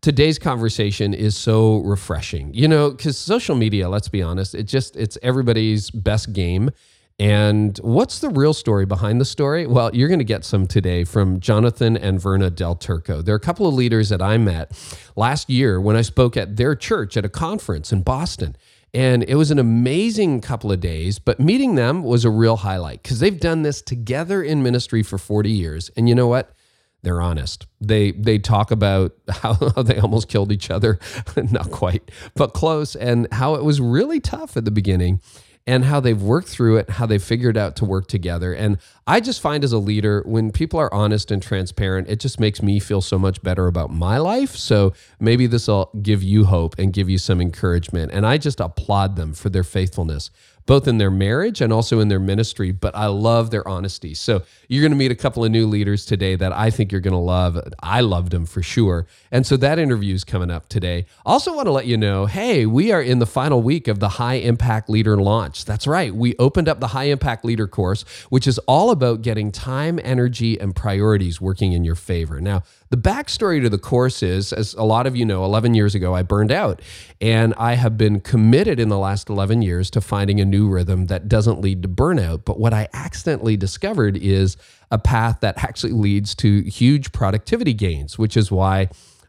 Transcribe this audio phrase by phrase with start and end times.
[0.00, 2.52] today's conversation is so refreshing.
[2.54, 6.70] You know, because social media, let's be honest, it just it's everybody's best game.
[7.18, 9.66] And what's the real story behind the story?
[9.66, 13.20] Well, you're going to get some today from Jonathan and Verna Del Turco.
[13.20, 14.72] They're a couple of leaders that I met
[15.16, 18.56] last year when I spoke at their church at a conference in Boston.
[18.94, 23.02] And it was an amazing couple of days, but meeting them was a real highlight
[23.02, 25.90] because they've done this together in ministry for 40 years.
[25.98, 26.54] And you know what?
[27.02, 27.66] They're honest.
[27.80, 30.98] They they talk about how, they almost killed each other,
[31.50, 35.20] not quite, but close, and how it was really tough at the beginning,
[35.66, 38.52] and how they've worked through it, how they figured out to work together.
[38.52, 42.40] And I just find as a leader, when people are honest and transparent, it just
[42.40, 44.56] makes me feel so much better about my life.
[44.56, 48.12] So maybe this will give you hope and give you some encouragement.
[48.12, 50.30] And I just applaud them for their faithfulness
[50.66, 52.70] both in their marriage and also in their ministry.
[52.72, 54.14] But I love their honesty.
[54.14, 57.00] So you're going to meet a couple of new leaders today that I think you're
[57.00, 57.58] going to love.
[57.80, 59.06] I loved them for sure.
[59.30, 61.06] And so that interview is coming up today.
[61.26, 64.08] Also, want to let you know hey, we are in the final week of the
[64.08, 65.64] High Impact Leader launch.
[65.64, 66.14] That's right.
[66.14, 70.58] We opened up the High Impact Leader course, which is all about getting time, energy,
[70.60, 72.40] and priorities working in your favor.
[72.40, 75.94] Now, the backstory to the course is, as a lot of you know, 11 years
[75.94, 76.82] ago, I burned out.
[77.20, 81.06] And I have been committed in the last 11 years to finding a new rhythm
[81.06, 82.44] that doesn't lead to burnout.
[82.44, 84.56] But what I accidentally discovered is
[84.90, 88.88] a path that actually leads to huge productivity gains, which is why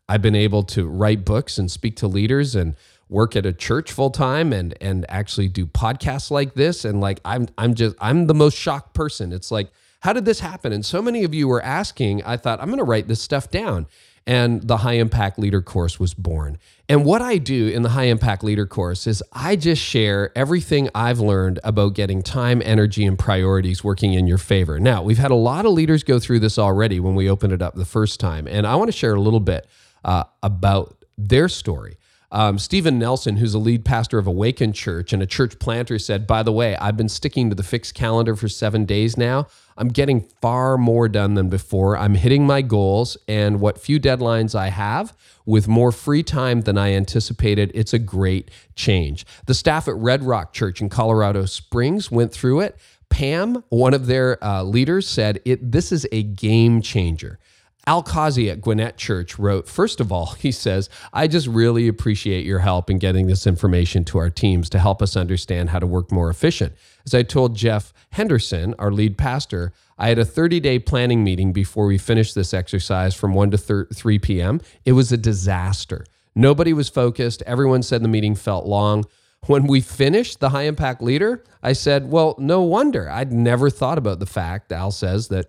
[0.10, 2.76] I've been able to write books and speak to leaders and
[3.10, 7.20] work at a church full time and and actually do podcasts like this and like
[7.26, 9.32] I'm I'm just I'm the most shocked person.
[9.34, 9.70] It's like
[10.02, 10.74] how did this happen?
[10.74, 13.50] And so many of you were asking, I thought, I'm going to write this stuff
[13.50, 13.88] down.
[14.28, 16.60] And the High Impact Leader course was born.
[16.88, 20.90] And what I do in the High Impact Leader course is I just share everything
[20.94, 24.80] I've learned about getting time, energy, and priorities working in your favor.
[24.80, 27.62] Now, we've had a lot of leaders go through this already when we opened it
[27.62, 28.48] up the first time.
[28.48, 29.68] And I want to share a little bit
[30.04, 31.98] uh, about their story.
[32.34, 36.26] Um, Stephen Nelson, who's a lead pastor of Awaken Church and a church planter, said,
[36.26, 39.48] By the way, I've been sticking to the fixed calendar for seven days now.
[39.78, 41.98] I'm getting far more done than before.
[41.98, 45.14] I'm hitting my goals and what few deadlines I have
[45.46, 47.72] with more free time than I anticipated.
[47.74, 49.26] It's a great change.
[49.48, 52.78] The staff at Red Rock Church in Colorado Springs went through it.
[53.10, 57.40] Pam, one of their uh, leaders, said, it, This is a game changer.
[57.88, 62.46] Al Kazi at Gwinnett Church wrote, First of all, he says, I just really appreciate
[62.46, 65.88] your help in getting this information to our teams to help us understand how to
[65.88, 66.74] work more efficient.
[67.06, 71.54] As I told Jeff Henderson, our lead pastor, I had a 30 day planning meeting
[71.54, 74.62] before we finished this exercise from 1 to 3 p.m.
[74.86, 76.06] It was a disaster.
[76.36, 77.44] Nobody was focused.
[77.46, 79.06] Everyone said the meeting felt long.
[79.48, 83.10] When we finished the high impact leader, I said, Well, no wonder.
[83.10, 85.48] I'd never thought about the fact, Al says, that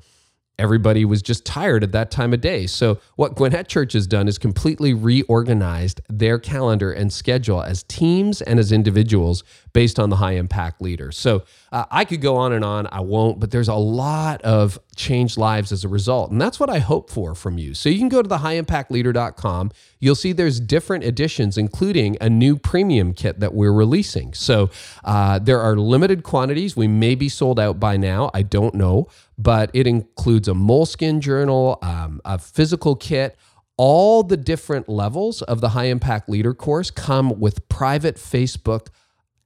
[0.59, 2.67] everybody was just tired at that time of day.
[2.67, 8.43] So, what Gwinnett Church has done is completely reorganized their calendar and schedule as teams
[8.43, 11.11] and as individuals based on the high impact leader.
[11.11, 12.87] So, uh, I could go on and on.
[12.93, 16.31] I won't, but there's a lot of changed lives as a result.
[16.31, 17.75] And that's what I hope for from you.
[17.75, 19.73] So, you can go to the highimpactleader.com.
[20.01, 24.35] You'll see there's different editions, including a new premium kit that we're releasing.
[24.35, 24.71] So,
[25.05, 26.77] uh, there are limited quantities.
[26.77, 28.31] We may be sold out by now.
[28.35, 33.37] I don't know but it includes a moleskin journal, um, a physical kit.
[33.79, 38.89] All the different levels of the high impact leader course come with private Facebook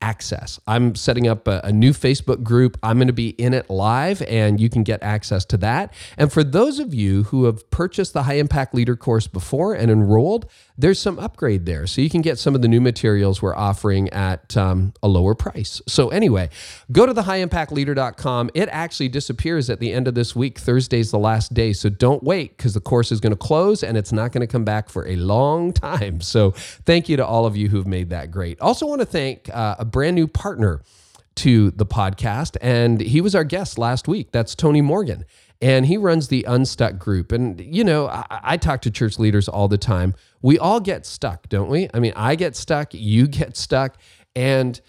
[0.03, 0.61] access.
[0.67, 2.79] I'm setting up a, a, new Facebook group.
[2.83, 5.93] I'm going to be in it live, and you can get access to that.
[6.19, 9.91] And for those of you who have purchased the High Impact Leader course before and
[9.91, 10.47] enrolled,
[10.79, 11.87] there's some upgrade there.
[11.87, 15.35] So you can get some of the new materials we're offering at um, a lower
[15.35, 15.81] price.
[15.87, 16.51] So, anyway,
[16.93, 18.51] go to the highimpactleader.com.
[18.55, 20.59] It actually disappears at the end of this week.
[20.59, 21.73] Thursday's the last day.
[21.73, 24.47] So don't wait because the course is going to close and it's not going to
[24.47, 26.21] come back for a long time.
[26.21, 28.61] So, thank you to all of you who've made that great.
[28.61, 30.83] Also, want to thank uh, a brand new partner
[31.37, 34.33] to the podcast, and he was our guest last week.
[34.33, 35.27] That's Tony Morgan
[35.61, 37.33] and he runs the Unstuck group.
[37.33, 40.15] And, you know, I, I, talk to church leaders all the time.
[40.43, 41.89] We all get stuck, don't we?
[41.95, 43.97] I mean, I get stuck, you get stuck.
[44.35, 44.81] And,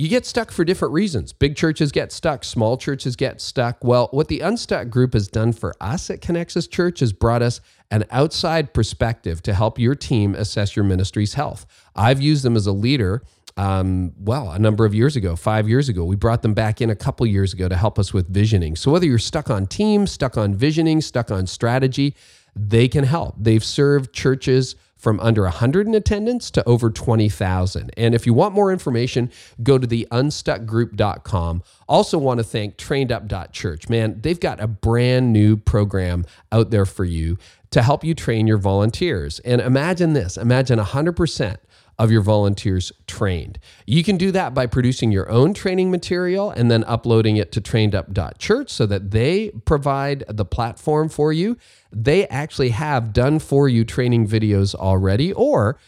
[0.00, 1.34] you get stuck for different reasons.
[1.34, 3.84] Big churches get stuck, small churches get stuck.
[3.84, 7.60] Well, what the Unstuck group has done for us at Connexus Church has brought us
[7.90, 11.66] an outside perspective to help your team assess your ministry's health.
[11.94, 13.22] I've used them as a leader.
[13.56, 16.90] Um, well, a number of years ago, five years ago, we brought them back in
[16.90, 18.76] a couple years ago to help us with visioning.
[18.76, 22.14] So, whether you're stuck on team, stuck on visioning, stuck on strategy,
[22.54, 23.34] they can help.
[23.38, 27.90] They've served churches from under 100 in attendance to over 20,000.
[27.96, 29.30] And if you want more information,
[29.62, 31.62] go to the unstuckgroup.com.
[31.88, 33.88] Also want to thank trainedup.church.
[33.88, 37.38] Man, they've got a brand new program out there for you
[37.70, 39.38] to help you train your volunteers.
[39.40, 41.56] And imagine this, imagine 100%
[42.00, 43.58] of your volunteers trained.
[43.86, 47.60] You can do that by producing your own training material and then uploading it to
[47.60, 51.58] trainedup.church so that they provide the platform for you.
[51.92, 55.78] They actually have done for you training videos already, or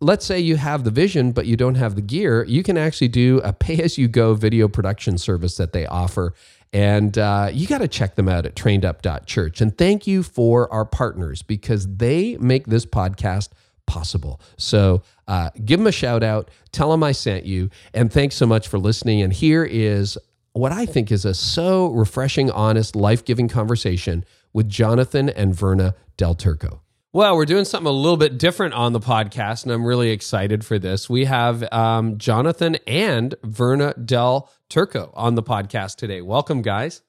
[0.00, 3.08] let's say you have the vision but you don't have the gear, you can actually
[3.08, 6.34] do a pay as you go video production service that they offer.
[6.72, 9.60] And uh, you got to check them out at trainedup.church.
[9.60, 13.50] And thank you for our partners because they make this podcast
[13.90, 14.40] possible.
[14.56, 18.46] So uh, give them a shout out, tell them I sent you, and thanks so
[18.46, 19.22] much for listening.
[19.22, 20.18] And here is
[20.54, 25.94] what I think is a so refreshing, honest, life giving conversation with Jonathan and Verna
[26.16, 26.82] Del Turco.
[27.12, 30.64] Well, we're doing something a little bit different on the podcast, and I'm really excited
[30.64, 31.08] for this.
[31.08, 36.22] We have um, Jonathan and Verna Del Turco on the podcast today.
[36.22, 37.02] Welcome, guys.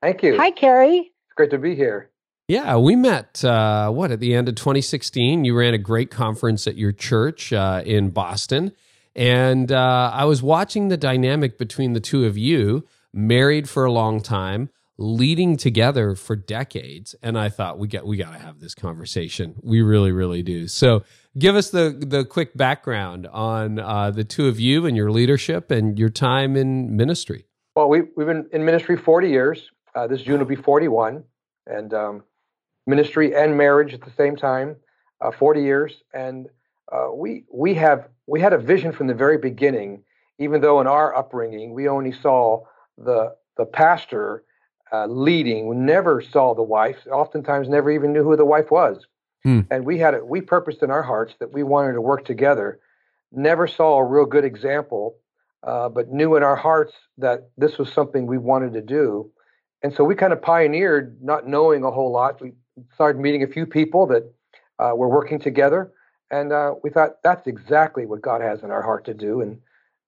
[0.00, 0.38] Thank you.
[0.38, 1.12] Hi, Carey.
[1.26, 2.09] It's great to be here.
[2.50, 5.44] Yeah, we met, uh, what, at the end of 2016.
[5.44, 8.72] You ran a great conference at your church uh, in Boston.
[9.14, 13.92] And uh, I was watching the dynamic between the two of you, married for a
[13.92, 14.68] long time,
[14.98, 17.14] leading together for decades.
[17.22, 19.54] And I thought, we got, we got to have this conversation.
[19.62, 20.66] We really, really do.
[20.66, 21.04] So
[21.38, 25.70] give us the, the quick background on uh, the two of you and your leadership
[25.70, 27.44] and your time in ministry.
[27.76, 29.70] Well, we, we've been in ministry 40 years.
[29.94, 31.22] Uh, this June will be 41.
[31.68, 32.24] And um,
[32.90, 34.76] ministry and marriage at the same time,
[35.20, 36.02] uh, 40 years.
[36.12, 36.48] And
[36.92, 40.02] uh, we we have we had a vision from the very beginning.
[40.38, 42.64] Even though in our upbringing we only saw
[42.98, 44.42] the the pastor
[44.92, 46.98] uh, leading, we never saw the wife.
[47.10, 49.06] Oftentimes, never even knew who the wife was.
[49.44, 49.60] Hmm.
[49.70, 50.26] And we had it.
[50.26, 52.80] We purposed in our hearts that we wanted to work together.
[53.32, 55.16] Never saw a real good example,
[55.62, 59.30] uh, but knew in our hearts that this was something we wanted to do.
[59.82, 62.40] And so we kind of pioneered, not knowing a whole lot.
[62.40, 62.52] We
[62.94, 64.32] started meeting a few people that
[64.78, 65.92] uh, were working together,
[66.30, 69.40] and uh, we thought that's exactly what God has in our heart to do.
[69.40, 69.58] And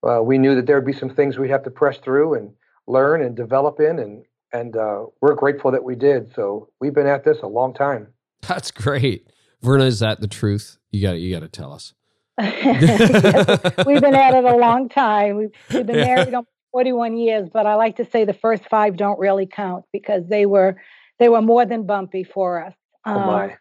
[0.03, 2.53] uh, we knew that there would be some things we'd have to press through and
[2.87, 6.33] learn and develop in, and and uh, we're grateful that we did.
[6.35, 8.09] So we've been at this a long time.
[8.47, 9.29] That's great,
[9.63, 9.85] Verna.
[9.85, 10.79] Is that the truth?
[10.91, 11.95] You got you got to tell us.
[12.39, 15.37] yes, we've been at it a long time.
[15.37, 16.35] We've, we've been married
[16.73, 20.47] 41 years, but I like to say the first five don't really count because they
[20.47, 20.77] were
[21.23, 22.75] they were more than bumpy for us.
[23.05, 23.57] Um, oh my.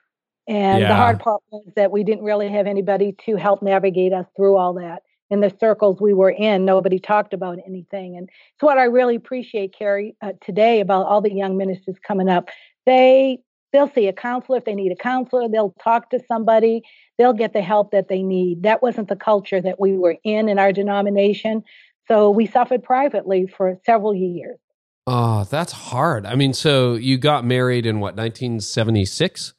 [0.48, 0.88] And yeah.
[0.90, 4.58] the hard part was that we didn't really have anybody to help navigate us through
[4.58, 5.04] all that.
[5.30, 8.18] In the circles we were in, nobody talked about anything.
[8.18, 12.28] And it's what I really appreciate, Carey, uh, today about all the young ministers coming
[12.28, 12.50] up.
[12.86, 13.40] They
[13.72, 15.48] they'll see a counselor if they need a counselor.
[15.48, 16.82] They'll talk to somebody.
[17.18, 18.64] They'll get the help that they need.
[18.64, 21.64] That wasn't the culture that we were in in our denomination.
[22.08, 24.58] So we suffered privately for several years.
[25.08, 26.26] Oh, that's hard.
[26.26, 29.54] I mean, so you got married in what, 1976?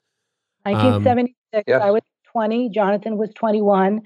[0.63, 1.35] 1976.
[1.55, 1.83] Um, yes.
[1.83, 2.03] I was
[2.33, 2.71] 20.
[2.71, 4.03] Jonathan was 21.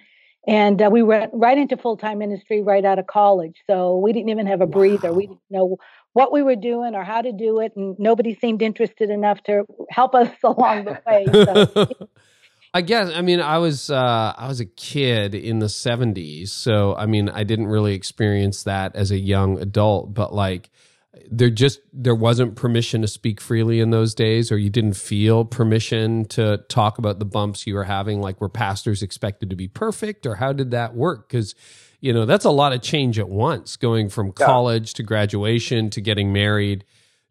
[0.48, 3.56] And uh, we went right into full time ministry right out of college.
[3.66, 5.10] So we didn't even have a breather.
[5.10, 5.16] Wow.
[5.16, 5.76] We didn't know
[6.12, 7.72] what we were doing or how to do it.
[7.76, 11.26] And nobody seemed interested enough to help us along the way.
[11.32, 12.08] So.
[12.74, 16.94] I guess I mean I was uh, I was a kid in the 70s so
[16.94, 20.68] I mean I didn't really experience that as a young adult but like
[21.30, 25.44] there just there wasn't permission to speak freely in those days or you didn't feel
[25.44, 29.68] permission to talk about the bumps you were having like were pastors expected to be
[29.68, 31.54] perfect or how did that work cuz
[32.00, 34.96] you know that's a lot of change at once going from college yeah.
[34.96, 36.84] to graduation to getting married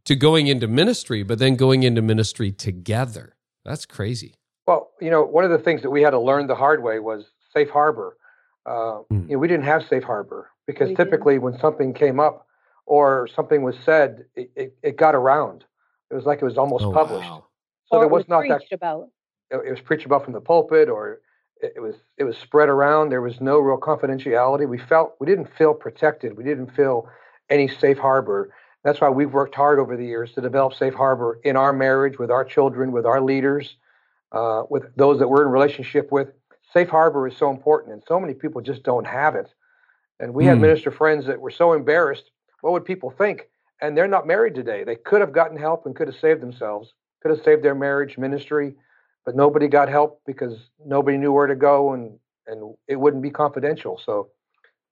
[0.04, 4.36] to going into ministry but then going into ministry together that's crazy
[4.68, 7.00] well you know one of the things that we had to learn the hard way
[7.00, 8.18] was safe harbor
[8.66, 9.30] uh, mm.
[9.30, 11.44] you know we didn't have safe harbor because we typically didn't.
[11.44, 12.45] when something came up
[12.86, 15.64] or something was said, it, it, it got around.
[16.12, 17.30] It was like it was almost oh, published.
[17.30, 17.46] Wow.
[17.88, 19.10] So or there was, was not that about.
[19.52, 21.20] It, it was preached about from the pulpit, or
[21.62, 23.10] it, it was it was spread around.
[23.10, 24.68] There was no real confidentiality.
[24.68, 26.38] We felt we didn't feel protected.
[26.38, 27.10] We didn't feel
[27.50, 28.54] any safe harbor.
[28.84, 32.20] That's why we've worked hard over the years to develop safe harbor in our marriage,
[32.20, 33.78] with our children, with our leaders,
[34.32, 36.30] uh, with those that we're in relationship with.
[36.72, 39.48] Safe harbor is so important, and so many people just don't have it.
[40.20, 40.48] And we mm.
[40.48, 40.64] had hmm.
[40.64, 42.30] minister friends that were so embarrassed.
[42.66, 43.48] What would people think?
[43.80, 44.84] And they're not married today.
[44.84, 46.92] They could have gotten help and could have saved themselves,
[47.22, 48.74] could have saved their marriage, ministry,
[49.24, 50.54] but nobody got help because
[50.84, 52.18] nobody knew where to go and
[52.48, 54.02] and it wouldn't be confidential.
[54.04, 54.30] So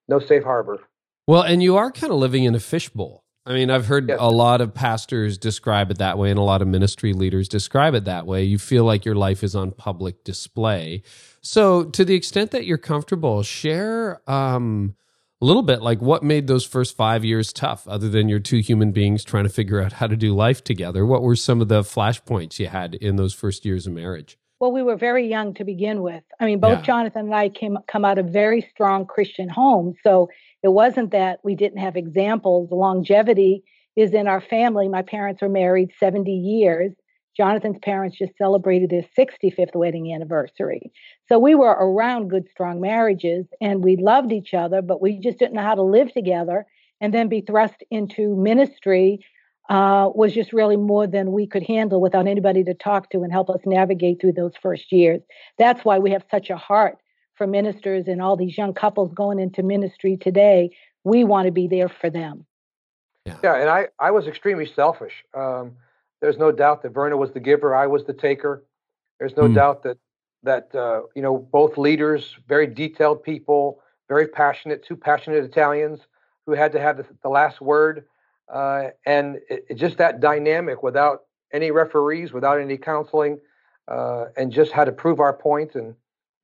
[0.08, 0.82] no safe harbor.
[1.26, 3.24] Well, and you are kind of living in a fishbowl.
[3.44, 4.20] I mean, I've heard yes.
[4.22, 7.96] a lot of pastors describe it that way, and a lot of ministry leaders describe
[7.96, 8.44] it that way.
[8.44, 11.02] You feel like your life is on public display.
[11.42, 14.96] So, to the extent that you're comfortable, share um,
[15.44, 18.60] a little bit like what made those first five years tough, other than your two
[18.60, 21.06] human beings trying to figure out how to do life together.
[21.06, 24.38] What were some of the flashpoints you had in those first years of marriage?
[24.62, 26.24] Well, we were very young to begin with.
[26.40, 26.84] I mean, both yeah.
[26.84, 30.30] Jonathan and I came come out of very strong Christian homes, so
[30.64, 32.70] it wasn't that we didn't have examples.
[32.70, 33.66] The longevity
[33.98, 34.88] is in our family.
[34.88, 36.94] My parents were married 70 years.
[37.36, 40.92] Jonathan's parents just celebrated their 65th wedding anniversary.
[41.28, 45.40] So we were around good, strong marriages and we loved each other, but we just
[45.40, 46.66] didn't know how to live together
[47.02, 49.26] and then be thrust into ministry
[49.70, 53.32] uh, was just really more than we could handle without anybody to talk to and
[53.32, 55.22] help us navigate through those first years.
[55.58, 56.98] That's why we have such a heart
[57.36, 60.76] for ministers and all these young couples going into ministry today.
[61.04, 62.46] We want to be there for them.
[63.26, 65.24] Yeah, yeah and I, I was extremely selfish.
[65.34, 65.78] Um,
[66.24, 68.64] there's no doubt that Verna was the giver, I was the taker.
[69.20, 69.54] There's no mm.
[69.54, 69.98] doubt that
[70.42, 76.00] that uh, you know both leaders, very detailed people, very passionate, two passionate Italians
[76.46, 78.06] who had to have the, the last word
[78.52, 83.40] uh, and it, it, just that dynamic without any referees, without any counseling,
[83.88, 85.96] uh, and just had to prove our point, and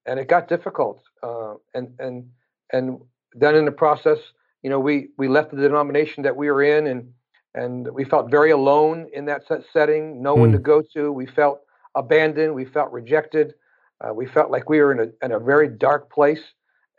[0.05, 1.01] and it got difficult.
[1.21, 2.29] Uh, and and
[2.71, 2.99] and
[3.33, 4.17] then in the process,
[4.63, 7.11] you know, we we left the denomination that we were in, and
[7.55, 10.39] and we felt very alone in that setting, no mm.
[10.39, 11.11] one to go to.
[11.11, 11.61] We felt
[11.95, 12.53] abandoned.
[12.53, 13.53] We felt rejected.
[14.01, 16.41] Uh, we felt like we were in a in a very dark place,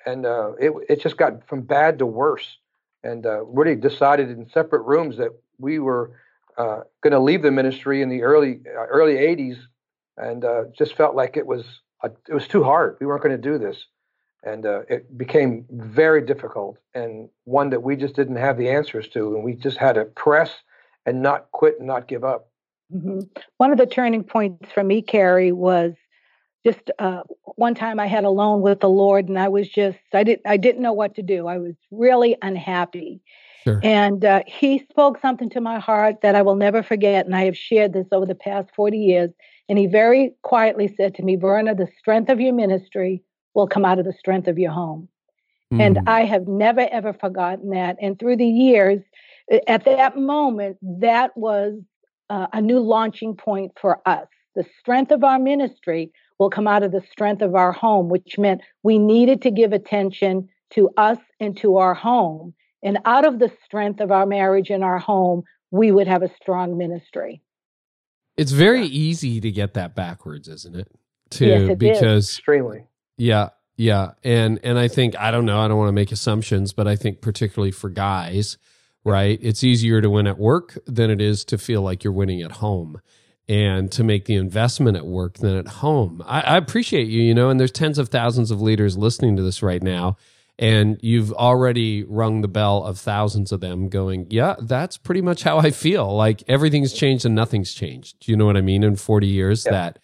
[0.06, 2.58] and uh, it it just got from bad to worse
[3.02, 6.12] and uh, really decided in separate rooms that we were
[6.58, 9.58] uh, going to leave the ministry in the early uh, early 80s,
[10.16, 11.64] and uh, just felt like it was
[12.04, 12.96] it was too hard.
[13.00, 13.86] We weren't going to do this,
[14.42, 19.08] and uh, it became very difficult and one that we just didn't have the answers
[19.08, 20.50] to, and we just had to press
[21.06, 22.48] and not quit and not give up.
[22.92, 23.20] Mm-hmm.
[23.58, 25.92] One of the turning points for me, Carey, was
[26.64, 27.22] just uh,
[27.56, 30.46] one time I had a loan with the Lord, and I was just I didn't
[30.46, 31.46] I didn't know what to do.
[31.46, 33.22] I was really unhappy,
[33.64, 33.80] sure.
[33.82, 37.44] and uh, He spoke something to my heart that I will never forget, and I
[37.44, 39.30] have shared this over the past forty years.
[39.68, 43.22] And He very quietly said to me, "Verna, the strength of your ministry
[43.54, 45.08] will come out of the strength of your home."
[45.72, 45.80] Mm.
[45.80, 47.96] And I have never ever forgotten that.
[48.00, 49.00] And through the years,
[49.66, 51.80] at that moment, that was
[52.28, 54.26] uh, a new launching point for us.
[54.54, 58.38] The strength of our ministry will come out of the strength of our home, which
[58.38, 62.54] meant we needed to give attention to us and to our home.
[62.82, 66.30] And out of the strength of our marriage and our home, we would have a
[66.40, 67.42] strong ministry.
[68.36, 68.88] It's very yeah.
[68.90, 70.88] easy to get that backwards, isn't it?
[71.32, 72.30] To yes, it because is.
[72.30, 72.86] extremely.
[73.20, 74.12] Yeah, yeah.
[74.24, 76.96] And and I think I don't know, I don't want to make assumptions, but I
[76.96, 78.56] think particularly for guys,
[79.04, 79.38] right?
[79.42, 82.52] It's easier to win at work than it is to feel like you're winning at
[82.52, 82.98] home
[83.46, 86.22] and to make the investment at work than at home.
[86.26, 89.42] I, I, appreciate you, you know, and there's tens of thousands of leaders listening to
[89.42, 90.16] this right now.
[90.58, 95.42] And you've already rung the bell of thousands of them going, yeah, that's pretty much
[95.42, 96.14] how I feel.
[96.14, 98.20] Like everything's changed and nothing's changed.
[98.20, 98.84] Do you know what I mean?
[98.84, 99.72] In 40 years, yeah.
[99.72, 99.98] that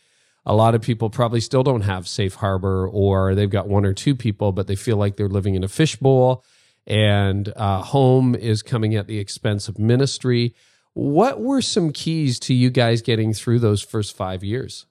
[0.46, 3.92] a lot of people probably still don't have safe harbor or they've got one or
[3.92, 6.44] two people, but they feel like they're living in a fishbowl
[6.86, 10.54] and uh, home is coming at the expense of ministry.
[10.94, 14.86] What were some keys to you guys getting through those first five years?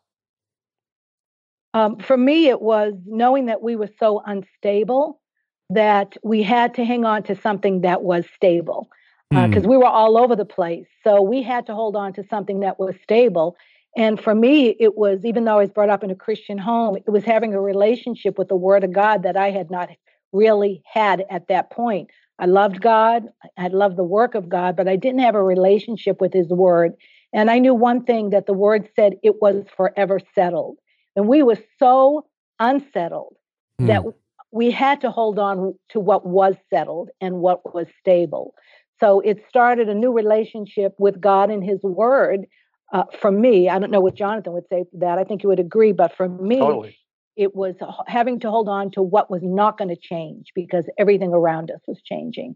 [1.73, 5.21] Um, for me, it was knowing that we were so unstable
[5.69, 8.89] that we had to hang on to something that was stable
[9.29, 9.69] because uh, mm.
[9.69, 10.85] we were all over the place.
[11.03, 13.57] So we had to hold on to something that was stable.
[13.95, 16.97] And for me, it was, even though I was brought up in a Christian home,
[16.97, 19.89] it was having a relationship with the Word of God that I had not
[20.33, 22.09] really had at that point.
[22.37, 23.23] I loved God.
[23.57, 26.93] I loved the work of God, but I didn't have a relationship with His Word.
[27.31, 30.77] And I knew one thing that the Word said it was forever settled.
[31.15, 32.25] And we were so
[32.59, 33.35] unsettled
[33.79, 33.87] hmm.
[33.87, 34.03] that
[34.51, 38.53] we had to hold on to what was settled and what was stable.
[38.99, 42.45] So it started a new relationship with God and His Word.
[42.93, 45.17] Uh, for me, I don't know what Jonathan would say for that.
[45.17, 46.97] I think he would agree, but for me, totally
[47.35, 47.75] it was
[48.07, 51.81] having to hold on to what was not going to change because everything around us
[51.87, 52.55] was changing.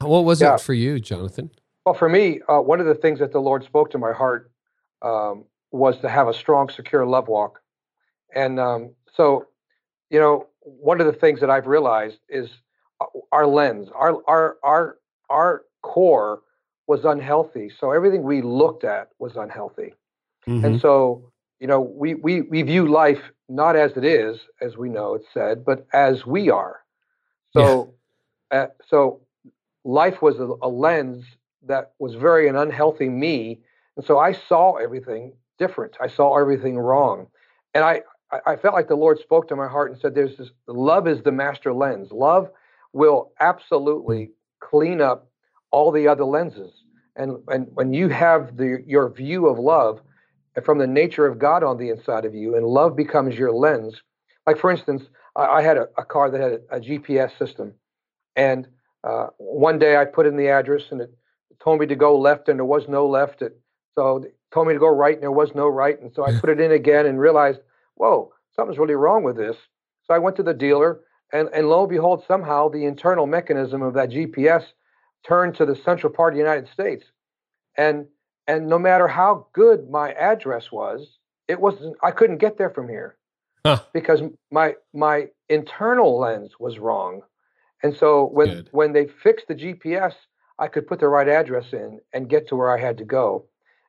[0.00, 0.54] What was yeah.
[0.54, 1.50] it for you, Jonathan?
[1.84, 4.52] Well, for me, uh, one of the things that the Lord spoke to my heart
[5.02, 7.60] um, was to have a strong, secure love walk.
[8.34, 9.46] And um, so,
[10.10, 12.50] you know, one of the things that I've realized is
[13.32, 14.96] our lens, our our our
[15.30, 16.42] our core
[16.88, 17.70] was unhealthy.
[17.78, 19.94] So everything we looked at was unhealthy.
[20.48, 20.64] Mm-hmm.
[20.64, 21.30] And so,
[21.60, 25.26] you know, we, we we view life not as it is, as we know it's
[25.32, 26.80] said, but as we are.
[27.52, 27.94] So
[28.50, 28.58] yeah.
[28.58, 29.20] uh, so
[29.84, 31.24] life was a, a lens
[31.66, 33.60] that was very an unhealthy me.
[33.96, 35.96] And so I saw everything different.
[36.00, 37.26] I saw everything wrong.
[37.74, 38.02] And I,
[38.46, 41.22] I felt like the Lord spoke to my heart and said, There's this love is
[41.22, 42.12] the master lens.
[42.12, 42.50] Love
[42.92, 44.30] will absolutely
[44.60, 45.27] clean up
[45.70, 46.72] all the other lenses.
[47.16, 50.00] And, and when you have the your view of love
[50.64, 54.02] from the nature of God on the inside of you, and love becomes your lens.
[54.46, 55.04] Like for instance,
[55.36, 57.74] I, I had a, a, car that had a, a GPS system,
[58.36, 58.68] and
[59.04, 61.12] uh, one day I put in the address and it
[61.62, 63.42] told me to go left, and there was no left.
[63.42, 63.58] It
[63.96, 66.00] so it told me to go right, and there was no right.
[66.00, 67.60] And so I put it in again and realized,
[67.96, 69.56] whoa, something's really wrong with this.
[70.06, 71.00] So I went to the dealer,
[71.32, 74.64] and and lo and behold, somehow the internal mechanism of that GPS
[75.26, 77.04] turned to the central part of the United States.
[77.76, 78.06] And
[78.46, 82.88] and no matter how good my address was, it wasn't I couldn't get there from
[82.88, 83.16] here.
[83.64, 83.80] Huh.
[83.92, 87.22] Because my my internal lens was wrong.
[87.82, 88.68] And so when good.
[88.72, 90.14] when they fixed the GPS,
[90.58, 93.46] I could put the right address in and get to where I had to go.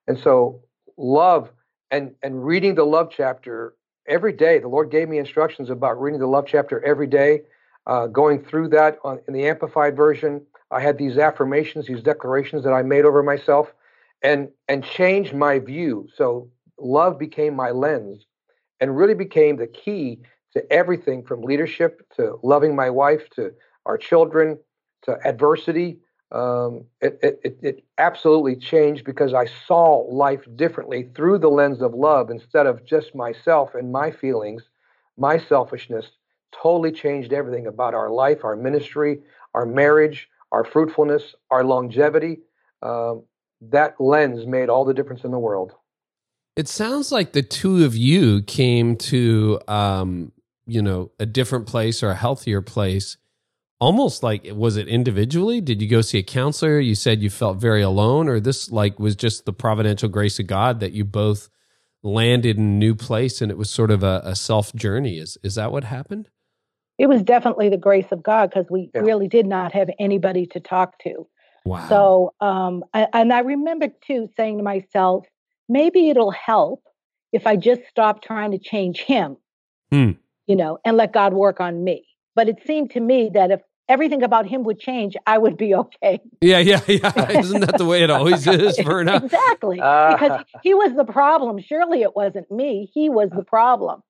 [0.08, 0.62] And so
[0.98, 1.50] love
[1.92, 3.74] and and reading the love chapter
[4.08, 4.60] every day.
[4.60, 7.42] The Lord gave me instructions about reading the love chapter every day,
[7.88, 12.64] uh, going through that on, in the amplified version, I had these affirmations, these declarations
[12.64, 13.74] that I made over myself,
[14.22, 16.08] and and changed my view.
[16.16, 18.26] So love became my lens,
[18.80, 20.20] and really became the key
[20.54, 23.54] to everything from leadership to loving my wife to
[23.86, 24.58] our children
[25.04, 26.00] to adversity.
[26.32, 31.94] Um, it, it, it absolutely changed because I saw life differently through the lens of
[31.96, 34.64] love instead of just myself and my feelings,
[35.18, 36.12] my selfishness.
[36.52, 39.22] Totally changed everything about our life, our ministry,
[39.54, 42.40] our marriage, our fruitfulness, our longevity.
[42.82, 43.24] Um,
[43.62, 45.74] that lens made all the difference in the world.
[46.56, 50.32] It sounds like the two of you came to, um,
[50.66, 53.18] you know, a different place or a healthier place.
[53.80, 55.62] Almost like was it individually?
[55.62, 56.80] Did you go see a counselor?
[56.80, 60.48] You said you felt very alone, or this like was just the providential grace of
[60.48, 61.50] God that you both
[62.04, 65.18] landed in a new place and it was sort of a, a self journey.
[65.18, 66.30] Is is that what happened?
[67.00, 69.02] It was definitely the grace of God because we yeah.
[69.02, 71.26] really did not have anybody to talk to.
[71.66, 71.88] Wow.
[71.88, 75.26] So, um, I, and I remember too saying to myself,
[75.70, 76.84] maybe it'll help
[77.32, 79.38] if I just stop trying to change him,
[79.92, 80.12] hmm.
[80.46, 82.06] you know, and let God work on me.
[82.36, 85.74] But it seemed to me that if everything about him would change, I would be
[85.84, 86.20] okay.
[86.42, 87.40] Yeah, yeah, yeah.
[87.40, 89.22] Isn't that the way it always is, Verna?
[89.24, 89.80] exactly.
[89.80, 90.14] Uh.
[90.14, 91.60] Because he was the problem.
[91.60, 92.90] Surely it wasn't me.
[92.94, 94.02] He was the problem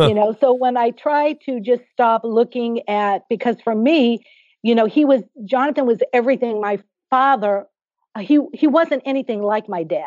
[0.00, 4.20] you know so when i try to just stop looking at because for me
[4.62, 6.78] you know he was jonathan was everything my
[7.10, 7.66] father
[8.14, 10.06] uh, he he wasn't anything like my dad.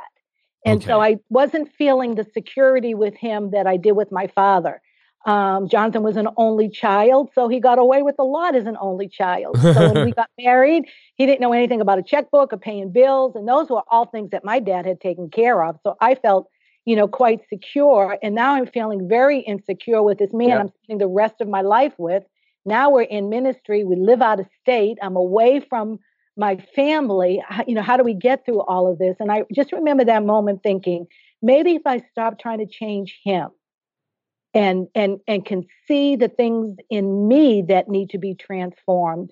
[0.66, 0.88] And okay.
[0.88, 4.82] so i wasn't feeling the security with him that i did with my father.
[5.24, 8.76] Um, jonathan was an only child so he got away with a lot as an
[8.82, 9.56] only child.
[9.62, 13.36] So when we got married he didn't know anything about a checkbook or paying bills
[13.36, 15.78] and those were all things that my dad had taken care of.
[15.84, 16.48] So i felt
[16.86, 18.18] you know, quite secure.
[18.24, 20.60] And now I'm feeling very insecure with this man yep.
[20.62, 22.24] I'm spending the rest of my life with.
[22.66, 23.84] Now we're in ministry.
[23.84, 24.98] We live out of state.
[25.02, 26.00] I'm away from
[26.38, 27.42] my family.
[27.68, 29.16] You know, how do we get through all of this?
[29.20, 31.08] And I just remember that moment thinking,
[31.42, 33.50] maybe if I stop trying to change him
[34.54, 39.32] and and and can see the things in me that need to be transformed,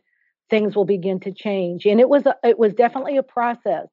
[0.50, 1.86] things will begin to change.
[1.86, 3.88] And it was a, it was definitely a process.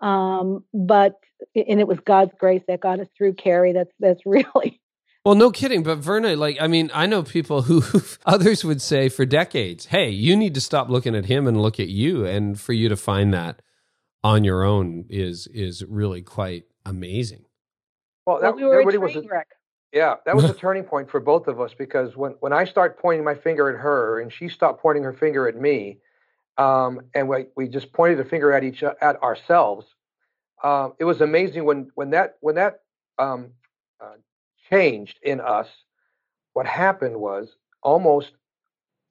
[0.00, 1.14] Um, but
[1.54, 3.72] and it was God's grace that got us through, Carey.
[3.72, 4.80] That's that's really
[5.26, 5.82] well, no kidding.
[5.82, 7.82] But Verna, like, I mean, I know people who
[8.26, 11.80] others would say for decades, hey, you need to stop looking at him and look
[11.80, 12.24] at you.
[12.24, 13.60] And for you to find that
[14.22, 17.44] on your own is is really quite amazing.
[18.24, 19.48] Well, that, well, we that really was a, wreck.
[19.92, 22.96] yeah, that was a turning point for both of us because when when I start
[22.96, 25.98] pointing my finger at her and she stopped pointing her finger at me,
[26.58, 29.86] um, and we, we just pointed a finger at each at ourselves.
[30.62, 32.80] Uh, it was amazing when when that when that
[33.18, 33.50] um,
[34.00, 34.14] uh,
[34.70, 35.68] changed in us.
[36.54, 37.48] What happened was
[37.82, 38.32] almost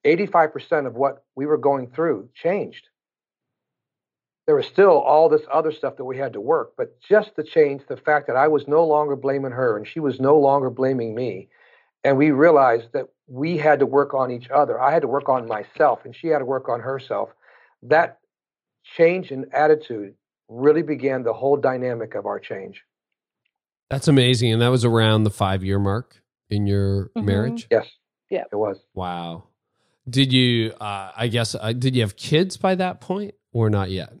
[0.04, 2.88] 85% of what we were going through changed.
[4.46, 7.42] There was still all this other stuff that we had to work, but just the
[7.42, 10.70] change, the fact that I was no longer blaming her and she was no longer
[10.70, 11.48] blaming me,
[12.04, 14.80] and we realized that we had to work on each other.
[14.80, 17.30] I had to work on myself, and she had to work on herself.
[17.82, 18.18] That
[18.96, 20.14] change in attitude
[20.48, 22.82] really began the whole dynamic of our change.
[23.90, 24.52] That's amazing.
[24.52, 27.24] And that was around the five year mark in your mm-hmm.
[27.24, 27.66] marriage?
[27.70, 27.86] Yes.
[28.30, 28.44] Yeah.
[28.50, 28.78] It was.
[28.94, 29.44] Wow.
[30.08, 30.72] Did you?
[30.80, 31.54] Uh, I guess.
[31.54, 34.12] Uh, did you have kids by that point, or not yet?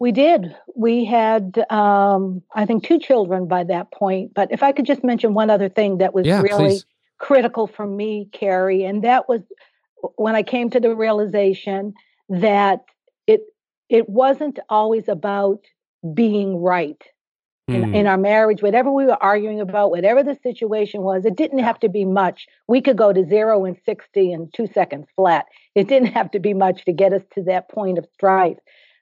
[0.00, 0.56] We did.
[0.74, 4.32] We had, um, I think, two children by that point.
[4.34, 6.86] But if I could just mention one other thing that was yeah, really please.
[7.18, 9.42] critical for me, Carey, and that was
[10.16, 11.92] when I came to the realization
[12.30, 12.80] that
[13.26, 13.42] it
[13.90, 15.60] it wasn't always about
[16.14, 17.02] being right
[17.68, 17.94] in, Hmm.
[17.94, 21.78] in our marriage, whatever we were arguing about, whatever the situation was, it didn't have
[21.80, 22.46] to be much.
[22.68, 25.46] We could go to zero and 60 in two seconds flat.
[25.74, 28.56] It didn't have to be much to get us to that point of strife.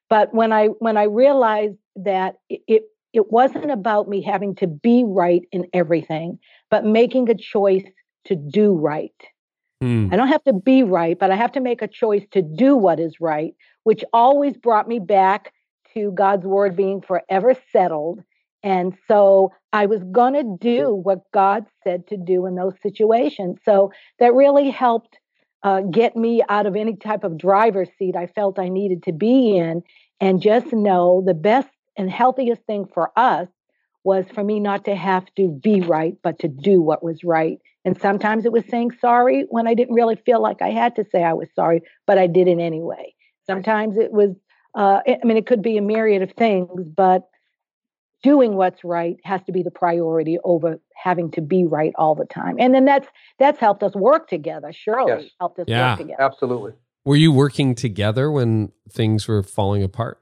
[0.08, 5.04] But when I when I realized that it, it wasn't about me having to be
[5.06, 6.38] right in everything,
[6.70, 7.84] but making a choice
[8.26, 9.14] to do right.
[9.80, 10.08] Hmm.
[10.10, 12.76] I don't have to be right, but I have to make a choice to do
[12.76, 15.52] what is right, which always brought me back
[15.94, 18.22] to God's word being forever settled.
[18.62, 23.58] And so I was going to do what God said to do in those situations.
[23.64, 25.16] So that really helped
[25.62, 29.12] uh, get me out of any type of driver's seat I felt I needed to
[29.12, 29.82] be in
[30.20, 33.48] and just know the best and healthiest thing for us
[34.04, 37.58] was for me not to have to be right, but to do what was right.
[37.84, 41.04] And sometimes it was saying sorry when I didn't really feel like I had to
[41.10, 43.14] say I was sorry, but I did it anyway.
[43.46, 44.30] Sometimes it was,
[44.74, 47.28] uh, I mean, it could be a myriad of things, but
[48.22, 52.24] doing what's right has to be the priority over having to be right all the
[52.26, 52.56] time.
[52.58, 53.06] And then that's
[53.38, 54.72] that's helped us work together.
[54.72, 55.30] Surely Yes.
[55.40, 55.90] helped us Yeah.
[55.92, 56.22] work together.
[56.22, 56.72] Absolutely.
[57.04, 60.18] Were you working together when things were falling apart?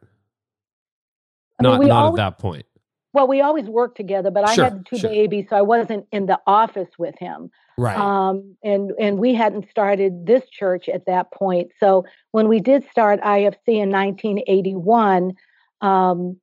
[1.58, 2.66] I Not we not always- at that point.
[3.14, 5.08] Well, we always worked together, but I Sure, had two sure.
[5.08, 7.50] babies, so I wasn't in the office with him.
[7.78, 7.96] Right.
[7.96, 11.70] Um, and and we hadn't started this church at that point.
[11.80, 15.32] So when we did start IFC in 1981,
[15.80, 16.36] um,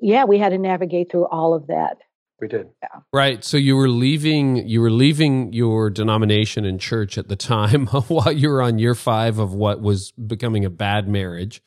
[0.00, 1.98] yeah, we had to navigate through all of that.
[2.40, 2.68] We did.
[3.14, 3.42] Right.
[3.42, 8.30] So you were leaving you were leaving your denomination and church at the time while
[8.30, 11.62] you were on year 5 of what was becoming a bad marriage,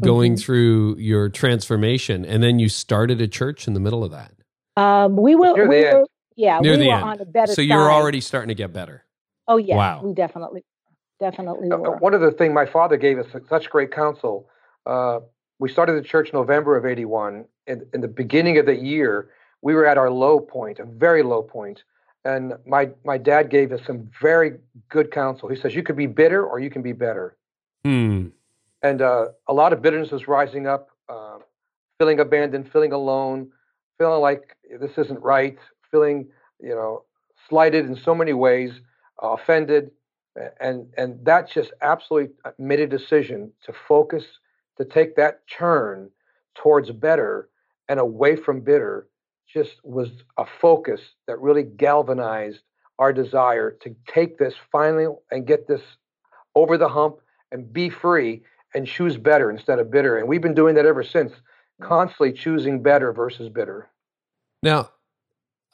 [0.00, 0.40] going Mhm.
[0.42, 4.32] through your transformation and then you started a church in the middle of that.
[4.76, 5.98] Um, we were, Near the we end.
[5.98, 7.04] were yeah, Near we the were end.
[7.04, 9.04] on a better So you're already starting to get better.
[9.46, 10.02] Oh yeah, Wow.
[10.04, 10.64] we definitely,
[11.20, 11.96] definitely Uh, were.
[11.98, 14.48] One other thing, my father gave us such great counsel.
[14.84, 15.20] Uh,
[15.60, 17.44] we started the church November of 81.
[17.68, 19.30] In, in the beginning of the year,
[19.62, 21.84] we were at our low point, a very low point.
[22.24, 24.54] And my, my dad gave us some very
[24.88, 25.48] good counsel.
[25.48, 27.36] He says, You could be bitter or you can be better.
[27.84, 28.28] Hmm.
[28.82, 31.38] And uh, a lot of bitterness was rising up, uh,
[31.98, 33.50] feeling abandoned, feeling alone,
[33.98, 35.58] feeling like this isn't right,
[35.90, 36.28] feeling,
[36.60, 37.04] you know,
[37.48, 38.72] slighted in so many ways,
[39.22, 39.90] uh, offended.
[40.60, 44.24] And, and that just absolutely made a decision to focus,
[44.76, 46.10] to take that turn
[46.54, 47.48] towards better
[47.88, 49.08] and away from bitter,
[49.52, 52.60] just was a focus that really galvanized
[52.98, 55.80] our desire to take this finally and get this
[56.54, 57.16] over the hump
[57.52, 58.42] and be free
[58.74, 60.18] and choose better instead of bitter.
[60.18, 61.32] And we've been doing that ever since,
[61.80, 63.88] constantly choosing better versus bitter.
[64.62, 64.90] Now,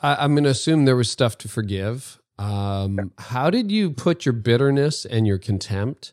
[0.01, 2.21] I, I'm going to assume there was stuff to forgive.
[2.39, 6.13] Um, how did you put your bitterness and your contempt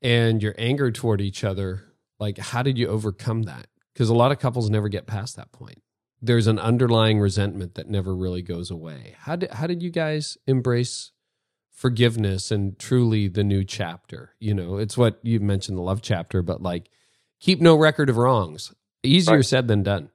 [0.00, 1.84] and your anger toward each other?
[2.18, 3.66] Like, how did you overcome that?
[3.96, 5.80] Because a lot of couples never get past that point.
[6.20, 9.14] There's an underlying resentment that never really goes away.
[9.20, 11.12] How did how did you guys embrace
[11.72, 14.34] forgiveness and truly the new chapter?
[14.38, 16.90] You know, it's what you mentioned the love chapter, but like
[17.40, 18.74] keep no record of wrongs.
[19.02, 19.44] Easier Right.
[19.46, 20.10] said than done.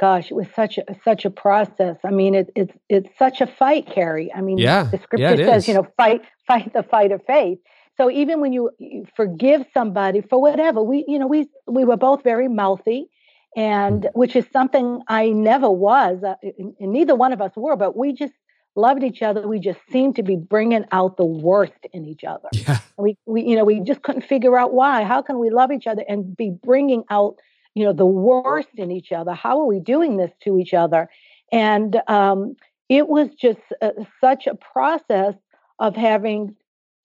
[0.00, 1.96] Gosh, it was such a such a process.
[2.04, 4.32] I mean, it, it's it's such a fight, Carey.
[4.34, 5.68] I mean, Yeah, the scripture it says, is.
[5.68, 7.58] you know, fight fight the fight of faith.
[7.96, 11.96] So even when you, you forgive somebody for whatever, we you know we we were
[11.96, 13.08] both very mouthy,
[13.56, 14.18] and Mm-hmm.
[14.18, 17.76] which is something I never was, uh, and and neither one of us were.
[17.76, 18.32] But we just
[18.74, 19.46] loved each other.
[19.46, 22.48] We just seemed to be bringing out the worst in each other.
[22.68, 22.78] Yeah.
[22.96, 25.86] we we you know we just couldn't figure out why how can we love each
[25.86, 27.36] other and be bringing out
[27.74, 31.08] you know the worst in each other how are we doing this to each other
[31.50, 32.54] and um,
[32.88, 35.34] it was just uh, such a process
[35.78, 36.54] of having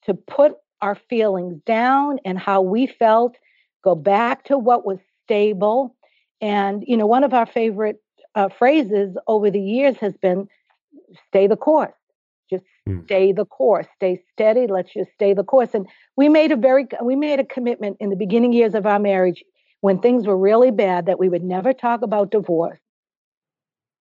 [0.04, 3.36] to put our feelings down and how we felt
[3.84, 5.96] go back to what was stable.
[6.42, 8.02] And you know one of our favorite
[8.36, 10.48] uh, phrases over the years has been
[11.28, 11.94] stay the course.
[12.50, 13.00] Just Hmm.
[13.06, 13.88] stay the course.
[13.96, 14.68] Stay steady.
[14.68, 15.74] Let's just stay the course.
[15.74, 19.00] And we made a very we made a commitment in the beginning years of our
[19.00, 19.44] marriage
[19.82, 22.80] when things were really bad that we would never talk about divorce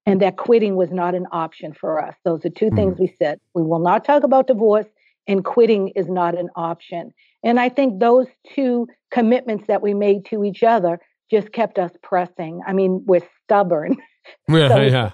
[0.07, 2.15] and that quitting was not an option for us.
[2.25, 3.41] Those are two things we said.
[3.55, 4.87] We will not talk about divorce
[5.27, 7.13] and quitting is not an option
[7.45, 10.99] and i think those two commitments that we made to each other
[11.31, 13.97] just kept us pressing i mean we're stubborn
[14.49, 15.11] Yeah, So- yeah.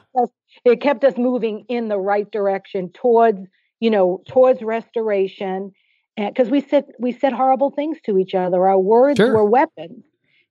[0.65, 3.41] it kept us moving in the right direction towards
[3.81, 5.73] you know towards restoration
[6.17, 8.67] because we said we said horrible things to each other.
[8.67, 9.33] Our words sure.
[9.35, 10.05] were weapons,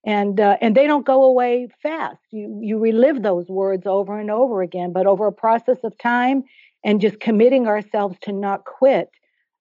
[0.06, 2.20] and uh, and they don't go away fast.
[2.32, 6.44] You you relive those words over and over again, but over a process of time
[6.84, 9.10] and just committing ourselves to not quit.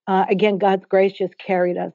[0.06, 1.92] Uh, again, God's grace just carried us.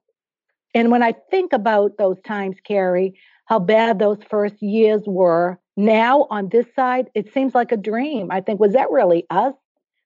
[0.73, 5.59] And when I think about those times, Carey, how bad those first years were.
[5.77, 8.29] Now on this side, it seems like a dream.
[8.31, 9.53] I think, was that really us?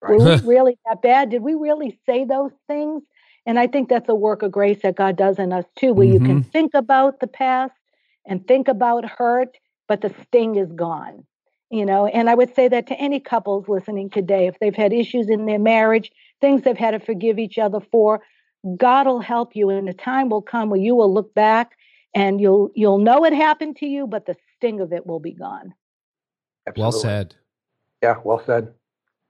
[0.02, 0.18] Right.
[0.18, 1.30] Were we really that bad?
[1.30, 3.04] Did we really say those things?
[3.46, 6.06] And I think that's a work of grace that God does in us too, where
[6.06, 6.14] mm-hmm.
[6.14, 6.50] you can mm-hmm.
[6.52, 7.74] think about the past
[8.26, 9.58] and think about hurt,
[9.88, 11.26] but the sting is gone.
[11.72, 14.92] You know, and I would say that to any couples listening today, if they've had
[14.92, 18.22] issues in their marriage, things they've had to forgive each other for,
[18.78, 21.72] God will help you, and the time will come where you will look back
[22.14, 25.34] and you'll you'll know it happened to you, but the sting of it will be
[25.34, 25.74] gone.
[26.68, 26.82] Absolutely.
[26.82, 27.36] Well said.
[28.02, 28.74] Yeah, well said.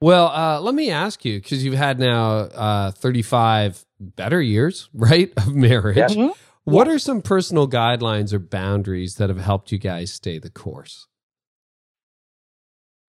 [0.01, 5.31] Well, uh, let me ask you because you've had now uh, 35 better years, right,
[5.37, 5.97] of marriage.
[5.97, 6.07] Yeah.
[6.07, 6.31] Mm-hmm.
[6.63, 6.93] What yeah.
[6.93, 11.07] are some personal guidelines or boundaries that have helped you guys stay the course?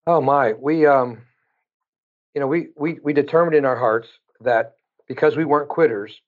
[0.08, 1.20] Oh my, we um,
[2.40, 4.08] you know, we we we determined in our hearts
[4.40, 4.76] that
[5.10, 6.22] because we weren't quitters,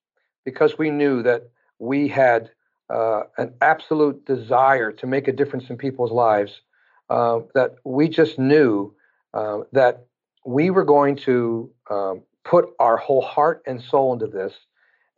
[0.43, 1.43] because we knew that
[1.79, 2.51] we had
[2.93, 6.63] uh, an absolute desire to make a difference in people's lives,
[7.09, 8.93] uh, that we just knew
[9.33, 10.05] uh, that
[10.45, 14.53] we were going to um, put our whole heart and soul into this,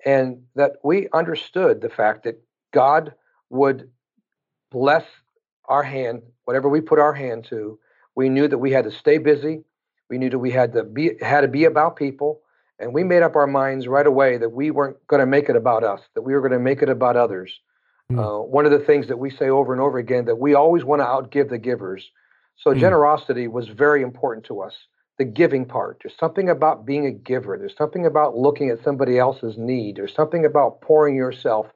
[0.06, 2.39] and that we understood the fact that
[2.71, 3.15] God
[3.49, 3.89] would
[4.69, 5.06] bless
[5.65, 7.79] our hand, whatever we put our hand to.
[8.13, 9.63] We knew that we had to stay busy.
[10.13, 12.41] We knew that we had to be had to be about people,
[12.78, 15.56] and we made up our minds right away that we weren't going to make it
[15.56, 17.60] about us, that we were going to make it about others.
[18.12, 18.19] Mm.
[18.19, 20.84] Uh, one of the things that we say over and over again that we always
[20.84, 22.12] want to outgive the givers.
[22.58, 22.80] So mm.
[22.80, 24.76] generosity was very important to us.
[25.17, 25.99] The giving part.
[26.04, 27.58] There's something about being a giver.
[27.58, 29.95] There's something about looking at somebody else's need.
[29.95, 31.73] There's something about pouring yourself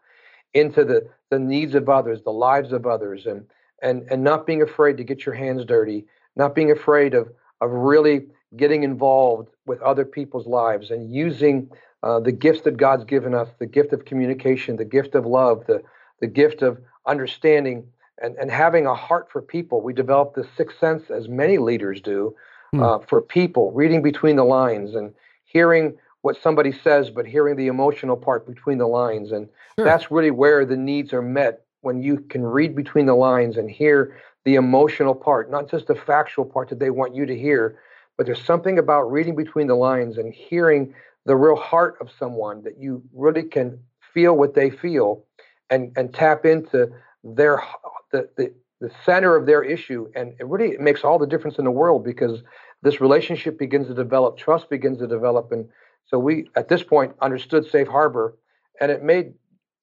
[0.54, 3.48] into the the needs of others, the lives of others, and
[3.82, 7.30] and and not being afraid to get your hands dirty, not being afraid of
[7.62, 11.70] of really getting involved with other people's lives and using
[12.04, 15.66] uh, the gifts that God's given us, the gift of communication, the gift of love,
[15.68, 15.82] the
[16.20, 17.88] the gift of understanding
[18.22, 19.82] and, and having a heart for people.
[19.82, 22.36] We develop the sixth sense, as many leaders do,
[22.72, 22.82] hmm.
[22.82, 25.14] uh, for people, reading between the lines and
[25.46, 29.32] hearing what somebody says, but hearing the emotional part between the lines.
[29.32, 29.86] And sure.
[29.86, 33.70] that's really where the needs are met when you can read between the lines and
[33.70, 34.18] hear
[34.48, 37.78] the emotional part, not just the factual part that they want you to hear,
[38.16, 40.94] but there's something about reading between the lines and hearing
[41.26, 43.78] the real heart of someone that you really can
[44.14, 45.26] feel what they feel
[45.70, 46.90] and and tap into
[47.26, 47.62] their
[48.14, 50.08] the, the the center of their issue.
[50.16, 52.42] And it really it makes all the difference in the world because
[52.84, 55.52] this relationship begins to develop trust begins to develop.
[55.52, 55.68] And
[56.06, 58.38] so we at this point understood safe harbor.
[58.80, 59.34] And it made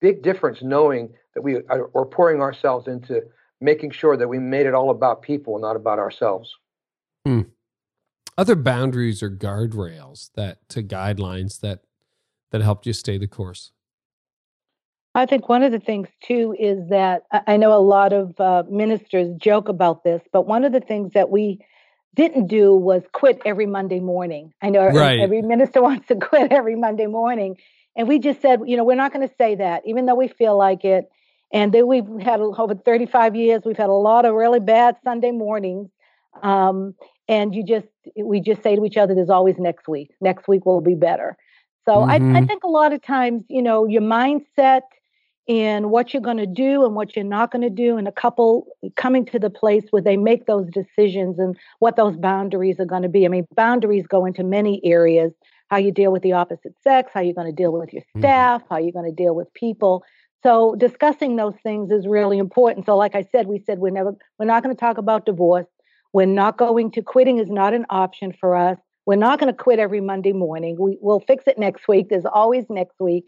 [0.01, 3.25] big difference knowing that we are pouring ourselves into
[3.65, 6.57] making sure that we made it all about people not about ourselves
[7.25, 7.43] hmm.
[8.37, 11.81] other boundaries or guardrails that to guidelines that
[12.51, 13.73] that helped you stay the course
[15.17, 18.65] I think one of the things too is that I know a lot of uh,
[18.69, 21.61] ministers joke about this, but one of the things that we
[22.15, 24.53] didn't do was quit every Monday morning.
[24.61, 25.21] I know right.
[25.21, 27.57] every minister wants to quit every Monday morning.
[27.97, 30.29] And we just said, you know, we're not going to say that, even though we
[30.29, 31.09] feel like it.
[31.55, 35.31] And then we've had over 35 years, we've had a lot of really bad Sunday
[35.31, 35.89] mornings.
[36.43, 36.97] Um,
[37.29, 37.87] and you just,
[38.21, 40.11] we just say to each other, there's always next week.
[40.21, 41.37] Next week will be better.
[41.85, 42.11] So mm-hmm.
[42.11, 42.47] I, I mm-hmm.
[42.47, 44.81] think a lot of times, you know, your mindset
[45.49, 48.13] and what you're going to do and what you're not going to do and a
[48.13, 52.87] couple coming to the place where they make those decisions and what those boundaries are
[52.87, 55.33] going to be i mean boundaries go into many areas
[55.69, 58.21] how you deal with the opposite sex how you're going to deal with your mm-hmm.
[58.21, 58.73] staff mm-hmm.
[58.73, 60.03] how you're going to deal with people
[60.45, 62.87] so discussing those things is really important.
[62.87, 65.67] So like i said we said we're never we're not going to talk about divorce.
[66.13, 68.79] We're not going to quitting is not an option for us.
[69.07, 70.77] We're not going to quit every monday morning.
[70.79, 72.09] We, we'll fix it next week.
[72.09, 73.27] There's always next week.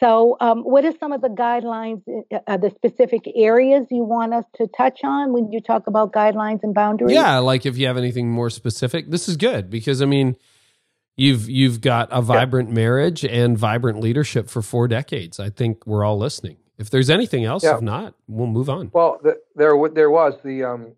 [0.00, 4.32] So, um, what are some of the guidelines, uh, uh, the specific areas you want
[4.32, 7.12] us to touch on when you talk about guidelines and boundaries?
[7.12, 10.36] Yeah, like if you have anything more specific, this is good because I mean,
[11.20, 12.76] you've you've got a vibrant yeah.
[12.76, 15.38] marriage and vibrant leadership for four decades.
[15.38, 16.56] I think we're all listening.
[16.78, 17.76] If there's anything else, yeah.
[17.76, 18.90] if not, we'll move on.
[18.92, 20.94] Well, the, there there was the um,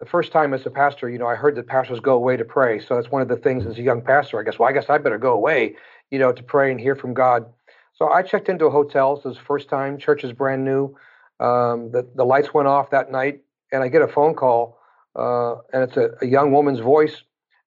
[0.00, 1.10] the first time as a pastor.
[1.10, 2.80] You know, I heard that pastors go away to pray.
[2.80, 4.40] So that's one of the things as a young pastor.
[4.40, 4.58] I guess.
[4.58, 5.76] Well, I guess I better go away.
[6.10, 7.46] You know, to pray and hear from God.
[7.94, 9.16] So I checked into a hotel.
[9.16, 9.98] So it was first time.
[9.98, 10.96] Church is brand new.
[11.38, 14.78] Um, the the lights went off that night, and I get a phone call,
[15.14, 17.22] uh, and it's a, a, young woman's voice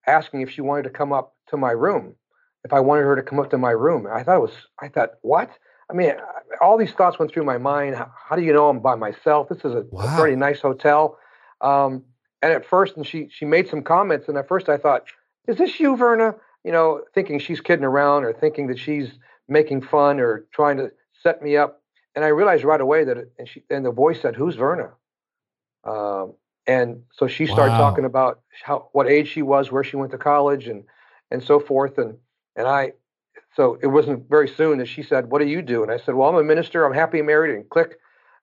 [0.10, 2.16] asking if she wanted to come up to my room.
[2.64, 4.08] if I wanted her to come up to my room.
[4.12, 5.50] I thought it was, I thought, what?
[5.90, 6.14] I mean,
[6.62, 7.96] all these thoughts went through my mind.
[7.96, 9.50] How, how do you know I'm by myself?
[9.50, 10.04] This is a, wow.
[10.04, 11.18] a pretty nice hotel.
[11.62, 12.04] Um,
[12.42, 15.04] and at first, and she she made some comments, and at first I thought,
[15.48, 16.36] is this you, Verna?
[16.64, 19.10] You know, thinking she's kidding around or thinking that she's
[19.48, 20.92] making fun or trying to
[21.22, 21.82] set me up.
[22.16, 24.92] And I realized right away that, it, and she and the voice said, "Who's Verna?"
[25.84, 26.36] Um,
[26.68, 27.80] and so she started wow.
[27.80, 30.84] talking about how what age she was, where she went to college, and
[31.32, 31.98] and so forth.
[31.98, 32.18] And
[32.56, 32.94] and I,
[33.56, 36.16] so it wasn't very soon that she said, "What do you do?" And I said,
[36.16, 36.86] "Well, I'm a minister.
[36.86, 38.00] I'm happy married." And click,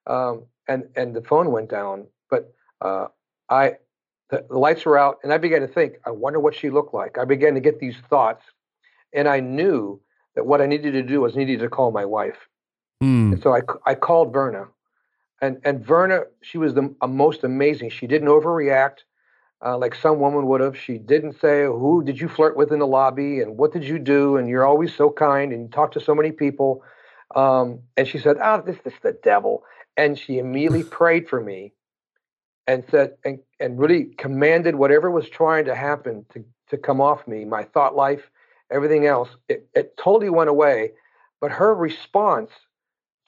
[0.06, 2.06] um, and and the phone went down.
[2.30, 3.06] But uh,
[3.48, 3.74] I,
[4.30, 6.94] the, the lights were out, and I began to think, I wonder what she looked
[6.94, 7.18] like.
[7.18, 8.44] I began to get these thoughts,
[9.12, 10.00] and I knew
[10.34, 12.48] that what I needed to do was needed to call my wife.
[13.02, 13.34] Mm.
[13.34, 14.66] And so I I called Verna,
[15.40, 17.90] and and Verna, she was the most amazing.
[17.90, 19.00] She didn't overreact
[19.64, 20.76] uh, like some woman would have.
[20.76, 23.98] She didn't say, "Who did you flirt with in the lobby?" and "What did you
[23.98, 26.82] do?" and "You're always so kind and you talk to so many people."
[27.34, 29.64] Um, and she said, "Oh, this, this is the devil."
[29.96, 31.72] And she immediately prayed for me,
[32.66, 37.26] and said, and and really commanded whatever was trying to happen to to come off
[37.26, 38.30] me, my thought life,
[38.70, 39.30] everything else.
[39.48, 40.92] It, it totally went away,
[41.40, 42.50] but her response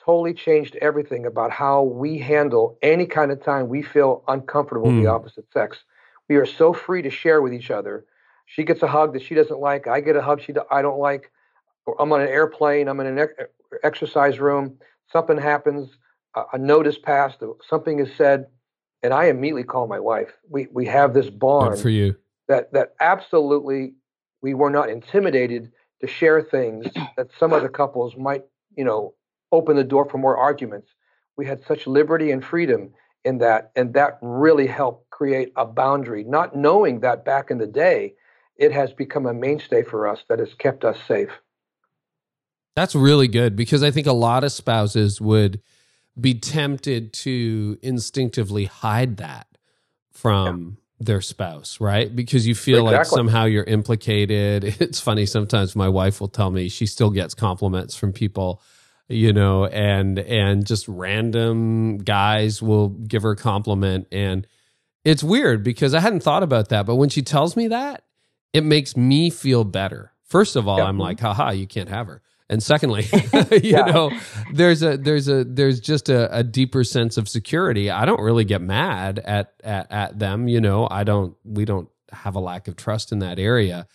[0.09, 4.95] totally changed everything about how we handle any kind of time we feel uncomfortable mm.
[4.95, 5.15] with the hmm.
[5.15, 5.85] opposite sex.
[6.31, 8.07] We are so free to share with each other.
[8.47, 9.87] She gets a hug that she doesn't like.
[9.87, 11.31] I get a hug she I don't like.
[11.99, 12.89] I'm on an airplane.
[12.89, 13.35] I'm in an ex-
[13.83, 14.79] exercise room.
[15.13, 15.91] Something happens.
[16.35, 17.43] A, is passed.
[17.69, 18.47] Something is said,
[19.03, 20.31] and I immediately call my wife.
[20.49, 22.17] We we have this bond for you
[22.47, 23.93] that that absolutely
[24.41, 26.87] we were not intimidated to share things
[27.19, 28.45] that some other couples might
[28.75, 29.15] you know
[29.53, 30.89] open the door for more arguments.
[31.37, 32.93] We had such liberty and freedom
[33.25, 36.25] in that, and that really helped create a boundary.
[36.25, 38.15] Not knowing that back in the day,
[38.57, 41.31] it has become a mainstay for us that has kept us safe.
[42.75, 45.61] That's really good because I think a lot of spouses would
[46.21, 49.47] be tempted to instinctively hide that
[50.13, 51.07] from yeah.
[51.07, 52.15] their spouse, right?
[52.15, 52.97] Because you feel exactly.
[52.97, 54.77] like somehow you're implicated.
[54.81, 58.63] It's funny sometimes my wife will tell me she still gets compliments from people
[59.09, 64.47] you know, and and just random guys will give her a compliment and
[65.05, 68.05] it's weird because I hadn't thought about that, but when she tells me that,
[68.53, 70.13] it makes me feel better.
[70.25, 71.27] First of all, I'm like, mm-hmm.
[71.27, 72.21] haha, you can't have her.
[72.51, 73.07] And secondly,
[73.51, 73.85] you yeah.
[73.87, 74.11] know,
[74.53, 77.91] there's a there's a there's just a, a, deeper sense of security.
[77.91, 80.89] I don't really get mad at, at at them, you know.
[80.91, 83.87] I don't we don't have a lack of trust in that area.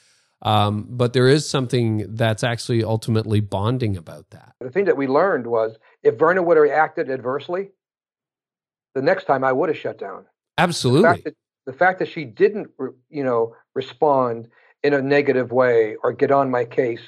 [0.43, 4.53] Um, but there is something that's actually ultimately bonding about that.
[4.59, 7.69] The thing that we learned was if Verna would have reacted adversely,
[8.93, 10.25] the next time I would have shut down.
[10.57, 11.01] Absolutely.
[11.01, 12.69] The fact that, the fact that she didn't,
[13.09, 14.49] you know, respond
[14.83, 17.01] in a negative way or get on my case,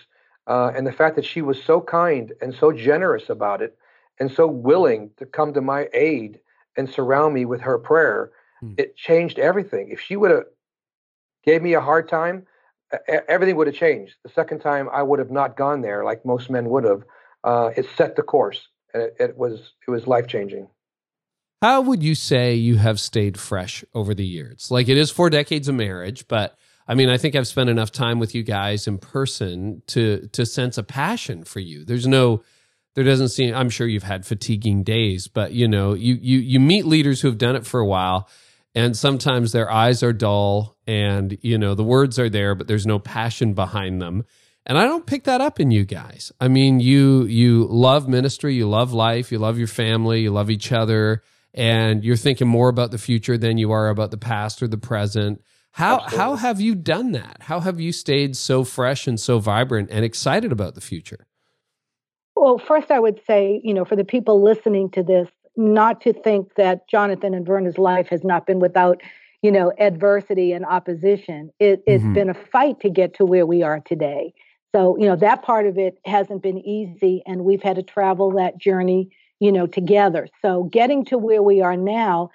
[0.48, 3.78] uh, and the fact that she was so kind and so generous about it,
[4.20, 6.40] and so willing to come to my aid
[6.78, 8.74] and surround me with her prayer, hmm.
[8.78, 9.90] it changed everything.
[9.90, 10.46] If she would have
[11.44, 12.48] gave me a hard time,
[13.28, 14.16] everything would have changed.
[14.24, 17.04] The second time, I would have not gone there like most men would have.
[17.44, 20.68] Uh, it set the course, and it, it was it was life changing.
[21.62, 24.70] How would you say you have stayed fresh over the years?
[24.70, 27.92] Like it is four decades of marriage, but I mean, I think I've spent enough
[27.92, 31.86] time with you guys in person to to sense a passion for you.
[31.86, 32.44] There's no
[32.96, 36.60] there doesn't seem I'm sure you've had fatiguing days, but you know, you you you
[36.60, 38.30] meet leaders who have done it for a while
[38.76, 42.86] and sometimes their eyes are dull and you know the words are there but there's
[42.86, 44.26] no passion behind them.
[44.68, 46.32] And i don't pick that up in you guys.
[46.40, 50.50] I mean you you love ministry you love life you love your family you love
[50.50, 54.62] each other and you're thinking more about the future than you are about the past
[54.62, 55.42] or the present.
[55.72, 56.18] How Absolutely.
[56.18, 57.38] how have you done that?
[57.42, 61.28] How have you stayed so fresh and so vibrant and excited about the future?
[62.36, 66.14] Well first i would say you know for the people listening to this not to
[66.14, 69.02] think that Jonathan and Verna's life has not been without,
[69.42, 71.52] you know, adversity and opposition.
[71.60, 72.14] It, has mm-hmm.
[72.14, 74.34] been a fight to get to where we are today.
[74.76, 78.32] So, you know, that part of it hasn't been easy, and we've had to travel
[78.32, 80.28] that journey, you know, together.
[80.42, 82.32] So, getting to where we are now,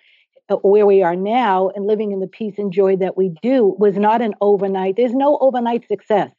[0.48, 3.76] uh, where we are now, and living in the peace and joy that we do
[3.78, 4.96] was not an overnight.
[4.96, 6.30] There's no overnight success.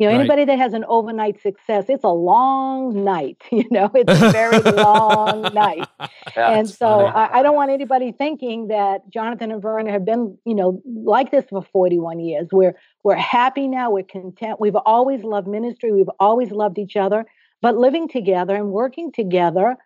[0.00, 0.20] You know, right.
[0.20, 3.36] anybody that has an overnight success, it's a long night.
[3.52, 5.86] You know, it's a very long night.
[6.34, 10.54] and so I, I, don't want anybody thinking that Jonathan and Verna have been, you
[10.54, 12.48] know, like this for 41 years.
[12.50, 12.74] We're
[13.04, 13.90] we're happy now.
[13.90, 14.58] We're content.
[14.60, 15.92] We've always loved ministry.
[15.92, 17.26] We've always loved each other.
[17.60, 19.76] But living together and working together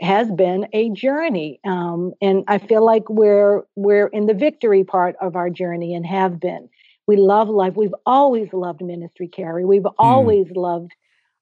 [0.00, 1.60] has been a journey.
[1.64, 6.04] Um, and I feel like we're we're in the victory part of our journey and
[6.04, 6.68] have been
[7.10, 7.74] We love life.
[7.74, 9.64] We've always loved ministry, Carey.
[9.64, 9.94] We've mm.
[9.98, 10.92] always loved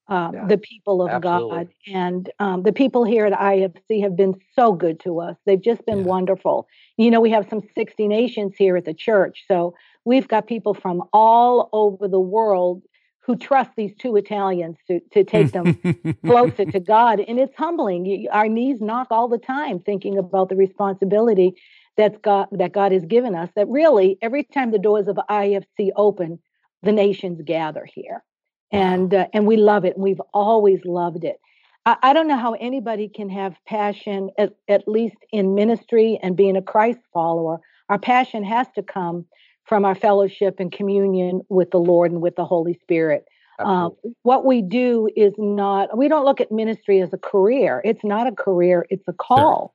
[0.09, 1.57] um, yeah, the people of absolutely.
[1.59, 1.69] God.
[1.95, 5.37] And um, the people here at IFC have been so good to us.
[5.45, 6.05] They've just been yeah.
[6.05, 6.67] wonderful.
[6.97, 9.45] You know, we have some 60 nations here at the church.
[9.47, 9.75] So
[10.07, 12.83] we've got people from all over the world
[13.21, 15.79] who trust these two Italians to, to take them
[16.25, 17.21] closer to God.
[17.21, 18.27] And it's humbling.
[18.33, 21.57] Our knees knock all the time thinking about the responsibility
[21.99, 23.51] that's God, that God has given us.
[23.57, 26.39] That really, every time the doors of IFC open,
[26.83, 28.23] the nations gather here
[28.71, 29.99] and uh, and we love it.
[29.99, 31.41] We've always loved it.
[31.87, 36.37] I, I, don't know how anybody can have passion, at, at least in ministry and
[36.37, 37.61] being a Christ follower.
[37.89, 39.25] Our passion has to come
[39.65, 43.25] from our fellowship and communion with the Lord and with the Holy Spirit.
[43.61, 47.83] Um, what we do is not, we don't look at ministry as a career.
[47.85, 49.75] It's not a career, it's a call.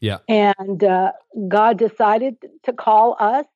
[0.00, 0.18] Yeah.
[0.28, 1.12] And uh,
[1.48, 3.46] God decided to call us,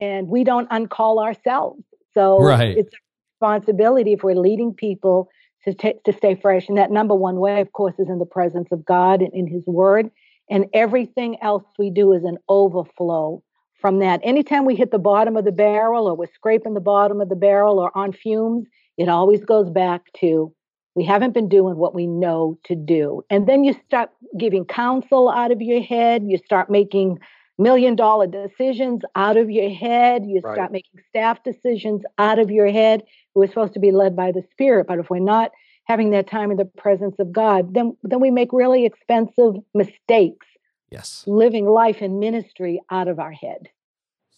[0.00, 1.82] and we don't uncall ourselves.
[2.14, 2.76] So right.
[2.76, 2.98] it's a
[3.44, 5.28] responsibility if we're leading people
[5.64, 6.68] to, t- to stay fresh.
[6.68, 9.46] And that number one way, of course, is in the presence of God and in
[9.46, 10.10] His Word.
[10.48, 13.42] And everything else we do is an overflow
[13.80, 14.20] from that.
[14.22, 17.36] Anytime we hit the bottom of the barrel or we're scraping the bottom of the
[17.36, 18.66] barrel or on fumes,
[18.96, 20.52] it always goes back to
[20.94, 23.22] we haven't been doing what we know to do.
[23.30, 26.24] And then you start giving counsel out of your head.
[26.26, 27.18] You start making
[27.58, 30.24] million dollar decisions out of your head.
[30.26, 30.54] You right.
[30.54, 33.02] start making staff decisions out of your head.
[33.34, 35.52] We're supposed to be led by the Spirit, but if we're not
[35.84, 40.46] having that time in the presence of God, then then we make really expensive mistakes.
[40.90, 41.24] Yes.
[41.26, 43.68] Living life and ministry out of our head.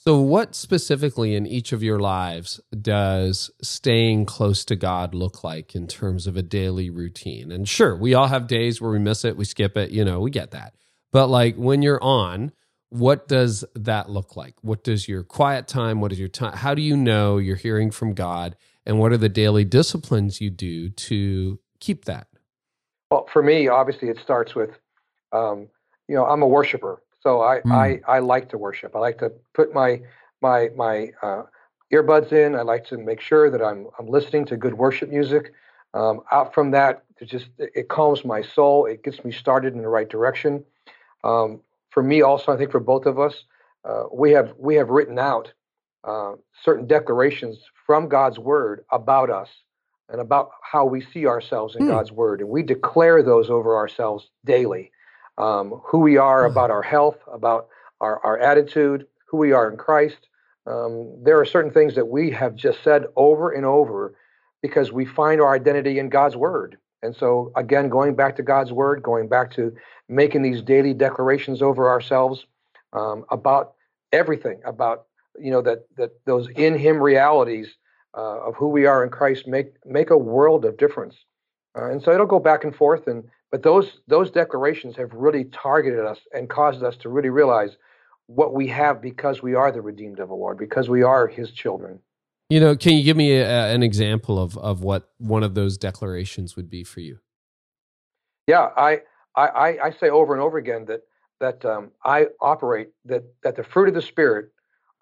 [0.04, 5.76] So, what specifically in each of your lives does staying close to God look like
[5.76, 7.52] in terms of a daily routine?
[7.52, 10.18] And sure, we all have days where we miss it, we skip it, you know,
[10.18, 10.74] we get that.
[11.12, 12.50] But like when you're on,
[12.88, 14.56] what does that look like?
[14.62, 16.56] What does your quiet time, what is your time?
[16.56, 18.56] How do you know you're hearing from God?
[18.84, 22.26] And what are the daily disciplines you do to keep that?
[23.12, 24.70] Well, for me, obviously, it starts with,
[25.30, 25.68] um,
[26.08, 27.72] you know, I'm a worshiper, so I, mm.
[27.72, 28.96] I I like to worship.
[28.96, 30.00] I like to put my
[30.40, 31.42] my my uh,
[31.92, 32.54] earbuds in.
[32.54, 35.52] I like to make sure that I'm I'm listening to good worship music.
[35.94, 38.86] Um, out from that, it just it calms my soul.
[38.86, 40.64] It gets me started in the right direction.
[41.22, 41.60] Um,
[41.90, 43.44] for me also, I think for both of us,
[43.84, 45.52] uh, we have we have written out
[46.04, 46.32] uh,
[46.64, 49.48] certain declarations from God's word about us
[50.08, 51.90] and about how we see ourselves in hmm.
[51.90, 54.90] God's word, and we declare those over ourselves daily.
[55.38, 57.68] Um, who we are about our health, about
[58.00, 60.28] our, our attitude, who we are in Christ.
[60.66, 64.14] Um, there are certain things that we have just said over and over
[64.60, 66.78] because we find our identity in God's word.
[67.02, 69.74] And so, again, going back to God's word, going back to
[70.08, 72.46] making these daily declarations over ourselves
[72.92, 73.72] um, about
[74.12, 75.06] everything, about
[75.38, 77.74] you know that that those in Him realities
[78.16, 81.16] uh, of who we are in Christ make make a world of difference.
[81.76, 85.44] Uh, and so it'll go back and forth, and but those those declarations have really
[85.44, 87.76] targeted us and caused us to really realize
[88.26, 91.52] what we have because we are the redeemed of the Lord, because we are His
[91.52, 92.00] children.
[92.48, 95.76] You know, can you give me a, an example of of what one of those
[95.76, 97.18] declarations would be for you?
[98.46, 99.02] Yeah, I
[99.36, 101.02] I, I say over and over again that
[101.40, 104.50] that um, I operate that that the fruit of the spirit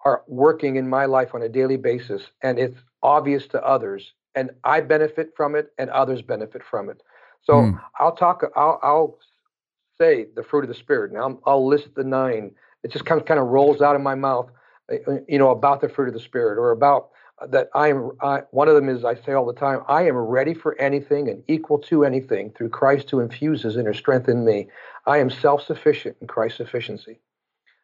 [0.03, 4.51] are working in my life on a daily basis, and it's obvious to others, and
[4.65, 7.01] I benefit from it, and others benefit from it.
[7.43, 7.81] So mm.
[7.99, 8.43] I'll talk.
[8.55, 9.19] I'll, I'll
[9.99, 12.51] say the fruit of the spirit, Now I'll, I'll list the nine.
[12.83, 14.49] It just kind of kind of rolls out of my mouth,
[14.91, 17.09] uh, you know, about the fruit of the spirit, or about
[17.49, 20.15] that I am I, one of them is I say all the time I am
[20.15, 24.67] ready for anything and equal to anything through Christ who infuses inner strength in me.
[25.05, 27.19] I am self-sufficient in Christ's sufficiency.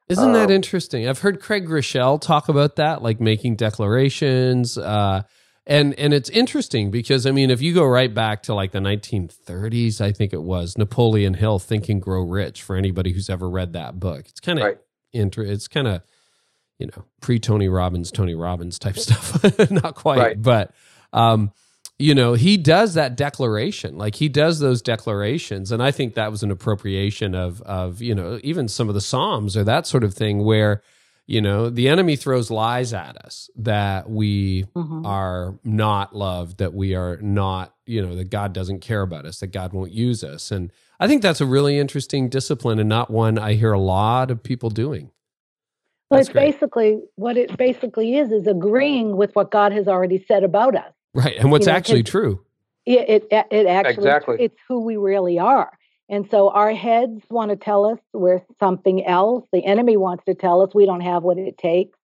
[0.09, 1.07] Isn't um, that interesting?
[1.07, 4.77] I've heard Craig Groeschel talk about that, like making declarations.
[4.77, 5.23] Uh,
[5.67, 8.79] and and it's interesting because I mean, if you go right back to like the
[8.79, 12.63] 1930s, I think it was Napoleon Hill, Think and Grow Rich.
[12.63, 14.77] For anybody who's ever read that book, it's kind of right.
[15.13, 15.43] inter.
[15.43, 16.01] It's kind of
[16.79, 19.43] you know, pre Tony Robbins, Tony Robbins type stuff.
[19.71, 20.41] Not quite, right.
[20.41, 20.73] but
[21.13, 21.51] um,
[21.99, 23.97] you know, he does that declaration.
[23.97, 28.15] Like he does those declarations, and I think that was an appropriation of of you
[28.15, 30.81] know even some of the Psalms or that sort of thing where
[31.27, 35.05] you know the enemy throws lies at us that we mm-hmm.
[35.05, 39.39] are not loved that we are not you know that god doesn't care about us
[39.39, 43.11] that god won't use us and i think that's a really interesting discipline and not
[43.11, 45.11] one i hear a lot of people doing
[46.09, 46.51] well, it's great.
[46.53, 50.93] basically what it basically is is agreeing with what God has already said about us.
[51.13, 52.45] Right, and what's you know, actually true.
[52.85, 54.37] It, it it actually exactly.
[54.39, 55.76] it's who we really are.
[56.09, 59.45] And so our heads want to tell us we're something else.
[59.51, 61.97] The enemy wants to tell us we don't have what it takes.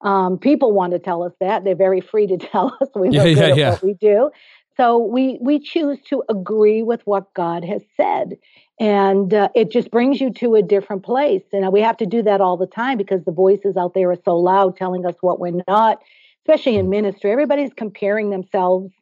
[0.00, 1.64] Um, people want to tell us that.
[1.64, 4.30] They're very free to tell us we yeah, good yeah, what we do.
[4.76, 8.36] So we we choose to agree with what God has said,
[8.80, 11.44] and uh, it just brings you to a different place.
[11.52, 14.18] And we have to do that all the time because the voices out there are
[14.24, 15.98] so loud, telling us what we're not.
[16.44, 18.92] Especially in ministry, everybody's comparing themselves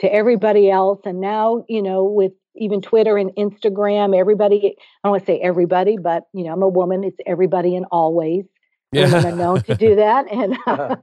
[0.00, 4.76] to everybody else, and now you know with even Twitter and Instagram, everybody.
[4.76, 7.04] I don't want to say everybody, but you know, I'm a woman.
[7.04, 8.44] It's everybody and always.
[8.92, 9.12] Yeah.
[9.12, 10.56] Women are known to do that, and.
[10.66, 10.96] Uh,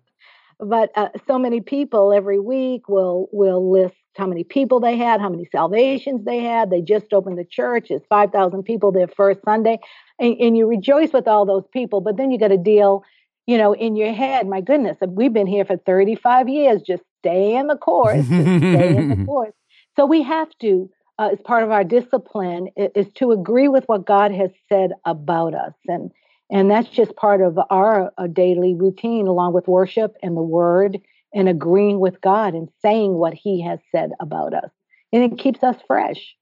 [0.59, 5.21] but uh, so many people every week will will list how many people they had,
[5.21, 6.69] how many salvations they had.
[6.69, 7.87] They just opened the church.
[7.89, 9.79] It's 5,000 people their first Sunday.
[10.19, 12.01] And, and, you rejoice with all those people.
[12.01, 13.03] But then you got to deal,
[13.45, 16.81] you know, in your head, my goodness, we've been here for 35 years.
[16.81, 18.25] Just stay in the course.
[18.25, 19.53] stay in the course.
[19.95, 20.89] So we have to,
[21.20, 25.53] uh, as part of our discipline, is to agree with what God has said about
[25.53, 25.74] us.
[25.88, 26.11] And
[26.49, 30.99] and that's just part of our uh, daily routine, along with worship and the word
[31.34, 34.70] and agreeing with God and saying what He has said about us.
[35.11, 36.36] And it keeps us fresh.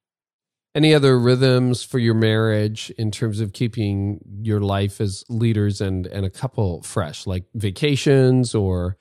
[0.75, 6.05] Any other rhythms for your marriage in terms of keeping your life as leaders and,
[6.07, 8.97] and a couple fresh, like vacations or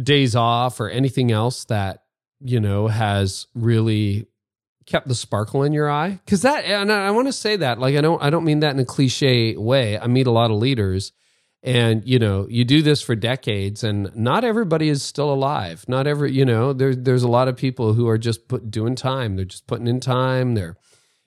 [0.00, 2.04] days off or anything else that,
[2.40, 4.26] you know, has really
[4.90, 6.20] kept the sparkle in your eye?
[6.24, 8.60] Because that, and I, I want to say that, like, I don't, I don't mean
[8.60, 9.98] that in a cliche way.
[9.98, 11.12] I meet a lot of leaders
[11.62, 15.84] and you know you do this for decades and not everybody is still alive.
[15.88, 18.94] Not every you know there's there's a lot of people who are just put doing
[18.94, 19.36] time.
[19.36, 20.54] They're just putting in time.
[20.54, 20.76] They're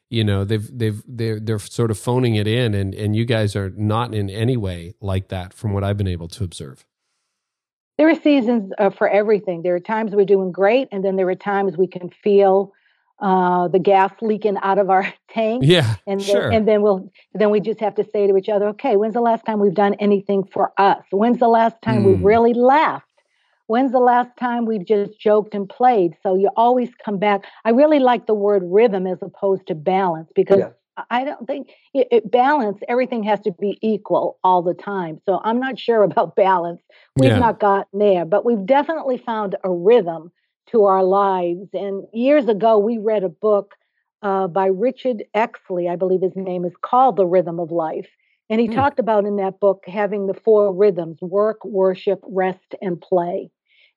[0.10, 3.56] you know they've they've they're they're sort of phoning it in and and you guys
[3.56, 6.86] are not in any way like that from what i've been able to observe.
[7.98, 9.62] There are seasons uh, for everything.
[9.62, 12.74] There are times we're doing great and then there are times we can feel
[13.24, 15.64] uh, the gas leaking out of our tank.
[15.66, 16.52] Yeah, and then, sure.
[16.52, 19.22] and then we'll then we just have to say to each other, okay, when's the
[19.22, 21.04] last time we've done anything for us?
[21.10, 22.06] When's the last time mm.
[22.08, 22.26] we've hmm.
[22.26, 23.08] really laughed?
[23.68, 26.18] When's the last time we've just joked and played?
[26.22, 27.46] So you always come back.
[27.64, 30.70] I really like the word rhythm as opposed to balance because yeah.
[31.10, 32.80] I don't think it, it, balance.
[32.90, 35.22] Everything has to be equal all the time.
[35.26, 36.82] So I'm not sure about balance.
[37.16, 37.40] We've yeah.
[37.40, 40.34] not gotten there, but we've definitely found a rhythm
[40.72, 41.70] to our lives.
[41.74, 43.76] And years ago, we read a book
[44.22, 48.08] uh, by Richard Exley, I believe his name is called The Rhythm of Life.
[48.50, 48.76] And he mm.
[48.76, 53.50] talked about in that book having the four rhythms work, worship, rest, and play.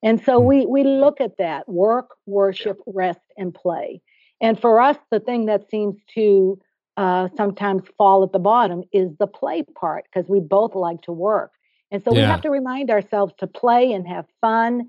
[0.02, 0.44] And so mm.
[0.44, 4.00] we, we look at that work, worship, rest, and play.
[4.40, 6.60] And for us, the thing that seems to
[6.96, 11.12] uh, sometimes fall at the bottom is the play part because we both like to
[11.12, 11.52] work.
[11.90, 12.22] And so yeah.
[12.22, 14.86] we have to remind ourselves to play and have fun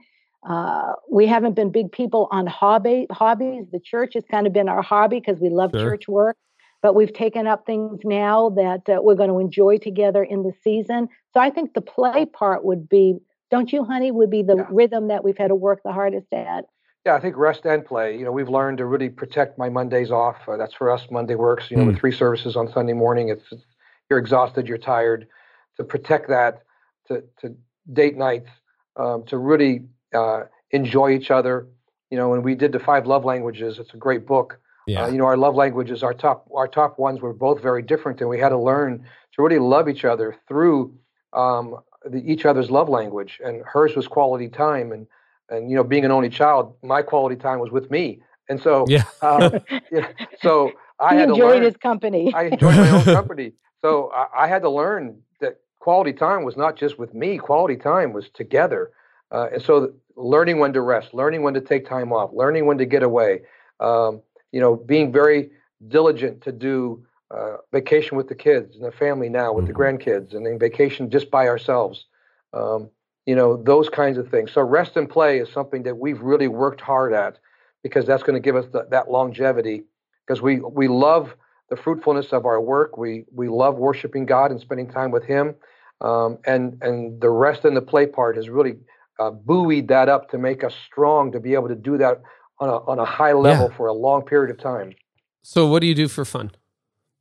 [0.47, 3.65] uh, we haven't been big people on hobby hobbies.
[3.71, 5.81] The church has kind of been our hobby because we love sure.
[5.81, 6.37] church work.
[6.81, 10.53] But we've taken up things now that uh, we're going to enjoy together in the
[10.63, 11.09] season.
[11.33, 13.17] So I think the play part would be,
[13.51, 14.67] don't you, honey, would be the yeah.
[14.69, 16.65] rhythm that we've had to work the hardest at.
[17.05, 18.17] Yeah, I think rest and play.
[18.17, 20.37] You know, we've learned to really protect my Mondays off.
[20.47, 21.07] Uh, that's for us.
[21.09, 21.71] Monday works.
[21.71, 21.87] You know, mm.
[21.87, 23.63] with three services on Sunday morning, it's, it's
[24.09, 25.27] you're exhausted, you're tired.
[25.77, 26.63] To protect that,
[27.07, 27.55] to to
[27.91, 28.49] date nights,
[28.95, 29.85] um, to really
[30.17, 31.67] uh, enjoy each other.
[32.09, 34.59] You know, when we did the five love languages, it's a great book.
[34.87, 35.03] Yeah.
[35.03, 38.21] Uh, you know, our love languages, our top, our top ones were both very different,
[38.21, 40.97] and we had to learn to really love each other through
[41.33, 41.75] um,
[42.09, 43.39] the, each other's love language.
[43.43, 45.05] And hers was quality time, and
[45.49, 48.21] and you know, being an only child, my quality time was with me.
[48.49, 49.59] And so, yeah, um,
[49.91, 50.07] yeah
[50.41, 52.33] so I he had enjoyed to learn, his company.
[52.33, 53.53] I enjoyed my own company.
[53.81, 57.37] So I, I had to learn that quality time was not just with me.
[57.37, 58.91] Quality time was together.
[59.31, 62.77] Uh, and so learning when to rest, learning when to take time off, learning when
[62.77, 63.41] to get away,
[63.79, 64.21] um,
[64.51, 65.49] you know, being very
[65.87, 69.73] diligent to do uh, vacation with the kids and the family now with mm-hmm.
[69.73, 72.05] the grandkids and then vacation just by ourselves.
[72.53, 72.89] Um,
[73.25, 74.53] you know, those kinds of things.
[74.53, 77.37] So rest and play is something that we've really worked hard at
[77.83, 79.83] because that's going to give us the, that longevity
[80.25, 81.35] because we, we love
[81.69, 82.97] the fruitfulness of our work.
[82.97, 85.55] We, we love worshiping God and spending time with him.
[85.99, 88.77] Um, and, and the rest and the play part has really
[89.19, 92.21] uh, buoyed that up to make us strong to be able to do that
[92.59, 93.77] on a, on a high level yeah.
[93.77, 94.93] for a long period of time.
[95.41, 96.51] So, what do you do for fun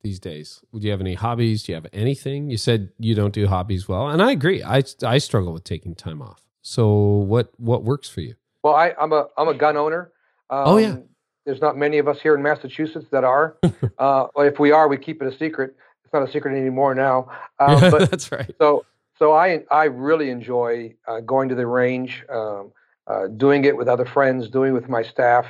[0.01, 0.61] these days?
[0.73, 1.63] Do you have any hobbies?
[1.63, 2.49] Do you have anything?
[2.49, 4.63] You said you don't do hobbies well, and I agree.
[4.63, 6.41] I I struggle with taking time off.
[6.61, 8.35] So, what what works for you?
[8.63, 10.11] Well, I, I'm a I'm a gun owner.
[10.49, 10.97] Um, oh yeah.
[11.45, 13.55] There's not many of us here in Massachusetts that are.
[13.97, 15.77] uh, if we are, we keep it a secret.
[16.03, 17.29] It's not a secret anymore now.
[17.57, 18.53] Uh, but, That's right.
[18.59, 18.85] So
[19.19, 22.71] so I I really enjoy uh, going to the range, um,
[23.07, 25.45] uh, doing it with other friends, doing it with my staff.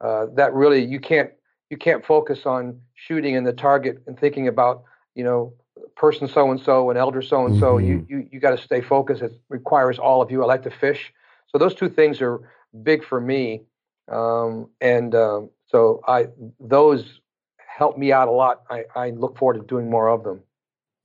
[0.00, 1.30] Uh, that really you can't
[1.70, 5.52] you can't focus on shooting in the target and thinking about you know
[5.96, 7.78] person so and so and elder so and so.
[7.78, 9.22] You you you got to stay focused.
[9.22, 10.42] It requires all of you.
[10.42, 11.12] I like to fish,
[11.48, 12.40] so those two things are
[12.82, 13.62] big for me,
[14.10, 16.28] um, and um, so I
[16.60, 17.20] those
[17.56, 18.62] help me out a lot.
[18.70, 20.40] I, I look forward to doing more of them.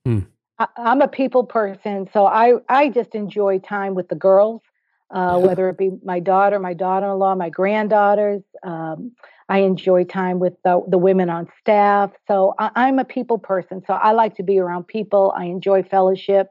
[0.04, 0.20] Hmm.
[0.58, 4.62] I, am a people person, so I I just enjoy time with the girls,
[5.10, 8.42] uh, whether it be my daughter, my daughter-in-law, my granddaughters.
[8.62, 9.12] Um,
[9.48, 12.12] I enjoy time with the, the women on staff.
[12.26, 13.82] So I, am a people person.
[13.86, 15.34] So I like to be around people.
[15.36, 16.48] I enjoy fellowship.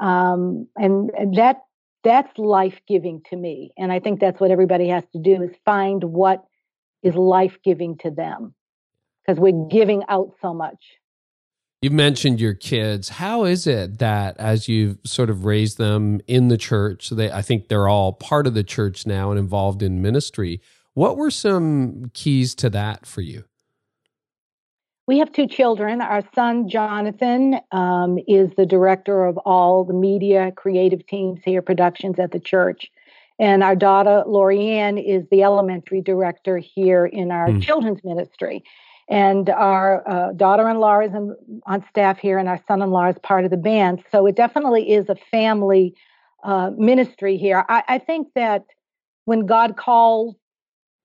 [0.00, 1.62] Um, and, and that
[2.02, 3.72] that's life giving to me.
[3.78, 6.44] And I think that's what everybody has to do is find what
[7.02, 8.54] is life giving to them
[9.24, 10.84] because we're giving out so much.
[11.84, 13.10] You mentioned your kids.
[13.10, 17.42] How is it that as you've sort of raised them in the church, they I
[17.42, 20.62] think they're all part of the church now and involved in ministry.
[20.94, 23.44] What were some keys to that for you?
[25.06, 26.00] We have two children.
[26.00, 32.18] Our son, Jonathan, um, is the director of all the media creative teams here, productions
[32.18, 32.90] at the church.
[33.38, 37.62] And our daughter, Lorianne, is the elementary director here in our mm.
[37.62, 38.64] children's ministry.
[39.08, 41.36] And our uh, daughter in law is in,
[41.66, 44.02] on staff here, and our son in law is part of the band.
[44.10, 45.94] So it definitely is a family
[46.42, 47.64] uh, ministry here.
[47.68, 48.64] I, I think that
[49.24, 50.36] when God calls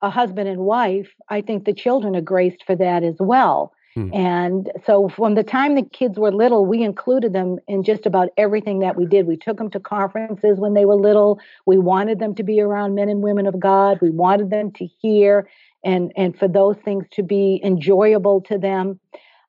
[0.02, 3.74] a husband and wife, I think the children are graced for that as well.
[3.96, 4.14] Hmm.
[4.14, 8.30] And so from the time the kids were little, we included them in just about
[8.38, 9.26] everything that we did.
[9.26, 11.40] We took them to conferences when they were little.
[11.66, 14.00] We wanted them to be around men and women of God.
[14.02, 15.50] We wanted them to hear
[15.84, 19.00] and and for those things to be enjoyable to them.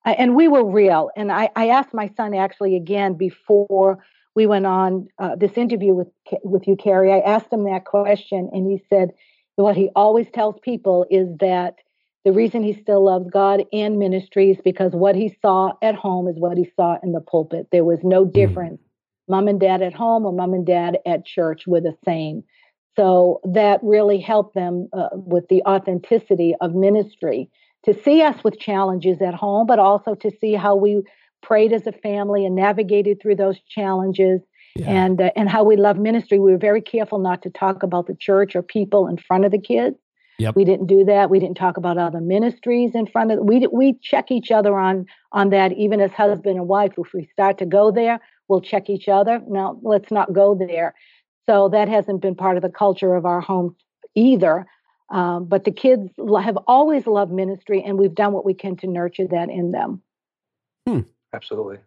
[0.04, 1.10] And we were real.
[1.14, 4.02] And I, I asked my son actually again before
[4.34, 6.08] we went on uh, this interview with
[6.42, 7.12] with you, Carey.
[7.12, 9.10] I asked him that question, and he said,
[9.56, 11.76] what he always tells people is that
[12.24, 16.28] the reason he still loves God and ministry is because what he saw at home
[16.28, 17.68] is what he saw in the pulpit.
[17.72, 18.30] There was no hmm.
[18.30, 18.80] difference.
[18.80, 18.86] Mm.
[19.28, 22.42] Mom and dad at home or mom and dad at church were the same.
[22.96, 27.48] So that really helped them uh, with the authenticity of ministry
[27.84, 31.02] to see us with challenges at home, but also to see how we
[31.42, 34.40] prayed as a family and navigated through those challenges
[34.76, 34.86] yeah.
[34.86, 36.38] and uh, and how we love ministry.
[36.38, 39.50] We were very careful not to talk about the church or people in front of
[39.50, 39.96] the kids.
[40.38, 40.56] Yep.
[40.56, 41.28] We didn't do that.
[41.28, 43.40] We didn't talk about other ministries in front of.
[43.40, 46.92] We we check each other on on that, even as husband and wife.
[46.96, 49.40] If we start to go there, we'll check each other.
[49.48, 50.94] Now let's not go there.
[51.50, 53.74] So that hasn't been part of the culture of our home
[54.14, 54.66] either.
[55.08, 58.86] Um, but the kids have always loved ministry, and we've done what we can to
[58.86, 60.00] nurture that in them.
[60.86, 61.00] Hmm.
[61.34, 61.78] Absolutely.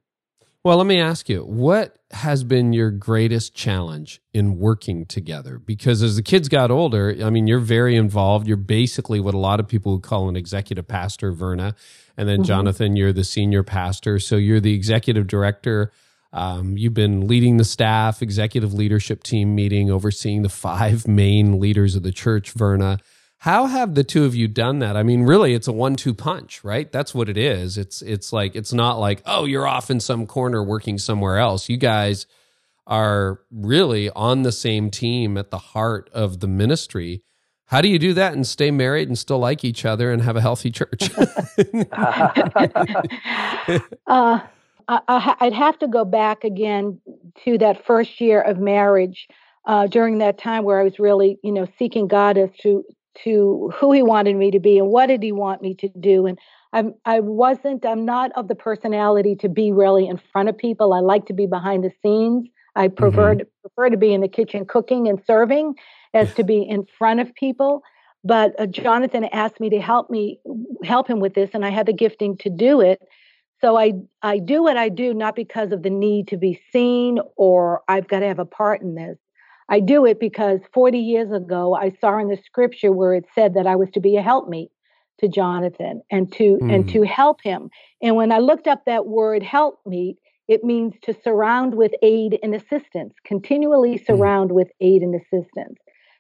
[0.66, 5.60] Well, let me ask you, what has been your greatest challenge in working together?
[5.60, 8.46] Because as the kids got older, I mean, you're very involved.
[8.50, 11.74] You're basically what a lot of people would call an executive pastor, Verna.
[12.18, 12.48] And then, mm-hmm.
[12.48, 14.20] Jonathan, you're the senior pastor.
[14.20, 15.94] So you're the executive director.
[16.34, 21.96] Um, you've been leading the staff, executive leadership team meeting, overseeing the five main leaders
[21.96, 22.98] of the church, Verna.
[23.38, 24.98] How have the two of you done that?
[24.98, 26.92] I mean, really, it's a one-two punch, right?
[26.92, 27.78] That's what it is.
[27.78, 31.70] It's it's like it's not like oh, you're off in some corner working somewhere else.
[31.70, 32.26] You guys
[32.88, 37.22] are really on the same team at the heart of the ministry.
[37.66, 40.36] How do you do that and stay married and still like each other and have
[40.36, 41.10] a healthy church?
[44.08, 44.40] uh,
[44.88, 47.00] I, would have to go back again
[47.46, 49.28] to that first year of marriage.
[49.66, 52.84] Uh, during that time where I was really, you know, seeking God as to
[53.24, 56.26] to who he wanted me to be and what did he want me to do
[56.26, 56.38] and
[56.74, 60.94] I'm I wasn't I'm not of the personality to be really in front of people.
[60.94, 62.50] I like to be behind the scenes.
[62.76, 63.40] I prefer mm-hmm.
[63.40, 65.76] to, prefer to be in the kitchen cooking and serving
[66.16, 67.84] as to be in front of people.
[68.24, 70.40] But uh, Jonathan asked me to help me
[70.84, 73.00] help him with this and I had the gifting to do it.
[73.64, 77.20] So I I do what I do not because of the need to be seen
[77.38, 79.18] or I've got to have a part in this.
[79.70, 83.54] I do it because 40 years ago, I saw in the scripture where it said
[83.54, 84.70] that I was to be a helpmeet
[85.22, 86.74] to Jonathan and to mm.
[86.74, 87.06] and to hmm.
[87.06, 87.70] help him.
[88.02, 90.18] And when I looked up that word helpmeet,
[90.50, 94.04] it means to surround with aid and assistance, continually hmm.
[94.06, 94.56] surround mm.
[94.56, 95.80] with aid and assistance.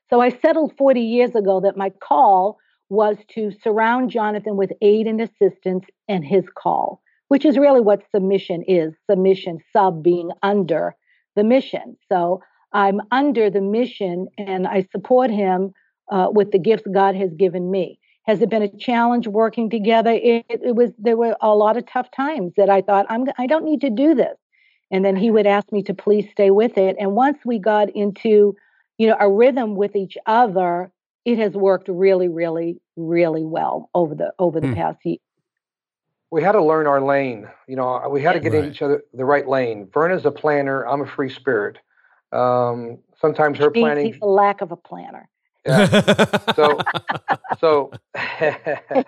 [0.09, 5.07] So I settled 40 years ago that my call was to surround Jonathan with aid
[5.07, 7.02] and assistance and his call,
[7.33, 10.95] which is really what submission is submission, sub being under
[11.35, 11.97] the mission.
[12.07, 15.73] So I'm under the mission and I support him
[16.11, 17.97] uh, with the gifts God has given me.
[18.27, 20.11] Has it been a challenge working together?
[20.11, 20.91] It, it, was.
[20.99, 23.25] There were a lot of tough times that I thought I'm.
[23.39, 24.37] I don't need to do this,
[24.91, 26.95] and then he would ask me to please stay with it.
[26.99, 28.55] And once we got into,
[28.99, 30.91] you know, a rhythm with each other,
[31.25, 34.75] it has worked really, really, really well over the over the mm.
[34.75, 35.17] past year.
[36.33, 37.47] We had to learn our lane.
[37.67, 38.63] You know, we had to get right.
[38.63, 39.87] in each other the right lane.
[39.93, 40.83] Verna's a planner.
[40.87, 41.77] I'm a free spirit.
[42.31, 44.13] Um, sometimes her planning.
[44.13, 45.29] He's a lack of a planner.
[45.63, 46.25] Yeah.
[46.55, 46.79] so,
[47.59, 47.91] so,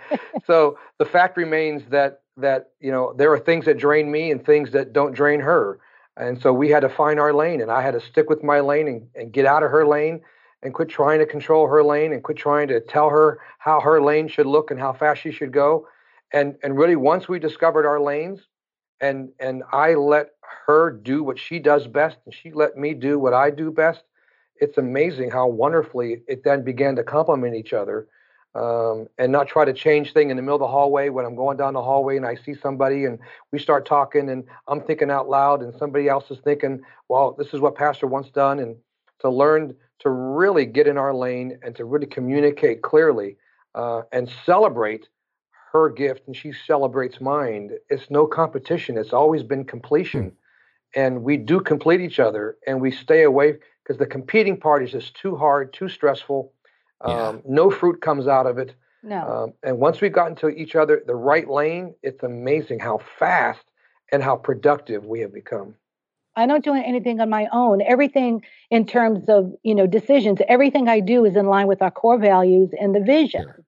[0.46, 4.46] so the fact remains that that you know there are things that drain me and
[4.46, 5.80] things that don't drain her,
[6.16, 8.60] and so we had to find our lane, and I had to stick with my
[8.60, 10.22] lane and, and get out of her lane
[10.62, 14.00] and quit trying to control her lane and quit trying to tell her how her
[14.00, 15.88] lane should look and how fast she should go
[16.34, 18.42] and and really once we discovered our lanes
[19.02, 20.32] and and I let
[20.68, 24.04] her do what she does best and she let me do what I do best
[24.58, 28.08] it's amazing how wonderfully it then began to complement each other
[28.56, 31.36] um, and not try to change thing in the middle of the hallway when I'm
[31.36, 33.20] going down the hallway and I see somebody and
[33.52, 37.54] we start talking and I'm thinking out loud and somebody else is thinking, well, this
[37.54, 38.78] is what Pastor wants done, and
[39.20, 43.38] to learn to really get in our lane and to really communicate clearly
[43.76, 45.10] uh, and celebrate
[45.76, 47.72] her gift and she celebrates mine.
[47.90, 48.98] It's no competition.
[48.98, 50.32] It's always been completion.
[50.32, 50.36] Mm.
[50.96, 54.92] And we do complete each other and we stay away because the competing part is
[54.92, 56.54] just too hard, too stressful.
[57.06, 57.28] Yeah.
[57.28, 58.74] Um, no fruit comes out of it.
[59.04, 59.22] No.
[59.28, 63.66] Um, and once we've gotten to each other, the right lane, it's amazing how fast
[64.12, 65.76] and how productive we have become.
[66.38, 67.82] I don't do anything on my own.
[67.82, 71.92] Everything in terms of, you know, decisions, everything I do is in line with our
[71.92, 73.44] core values and the vision.
[73.44, 73.65] Sure.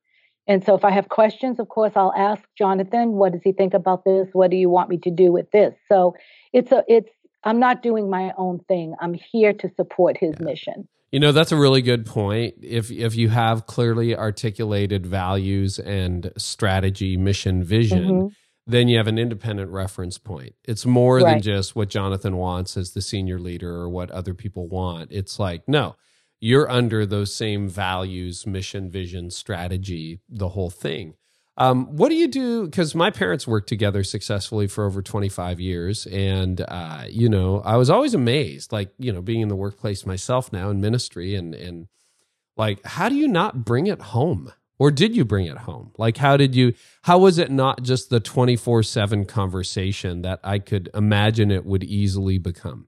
[0.48, 3.74] And so if I have questions, of course, I'll ask Jonathan, what does he think
[3.74, 4.28] about this?
[4.32, 5.76] What do you want me to do with this?
[5.90, 6.16] So
[6.54, 7.10] it's a it's
[7.44, 8.96] I'm not doing my own thing.
[9.00, 10.46] I'm here to support his yeah.
[10.46, 10.88] mission.
[11.12, 12.56] You know, that's a really good point.
[12.62, 18.28] If if you have clearly articulated values and strategy, mission, vision, mm-hmm.
[18.66, 20.56] then you have an independent reference point.
[20.66, 21.34] It's more right.
[21.34, 25.12] than just what Jonathan wants as the senior leader or what other people want.
[25.12, 25.96] It's like, no,
[26.40, 31.16] you're under those same values, mission, vision, strategy, the whole thing.
[31.60, 32.66] Um, what do you do?
[32.66, 36.06] Because my parents worked together successfully for over 25 years.
[36.06, 40.06] And, uh, you know, I was always amazed, like, you know, being in the workplace
[40.06, 41.88] myself now in ministry and, and
[42.56, 44.54] like, how do you not bring it home?
[44.80, 45.92] Or did you bring it home?
[45.98, 50.60] Like, how did you, how was it not just the 24 7 conversation that I
[50.60, 52.88] could imagine it would easily become?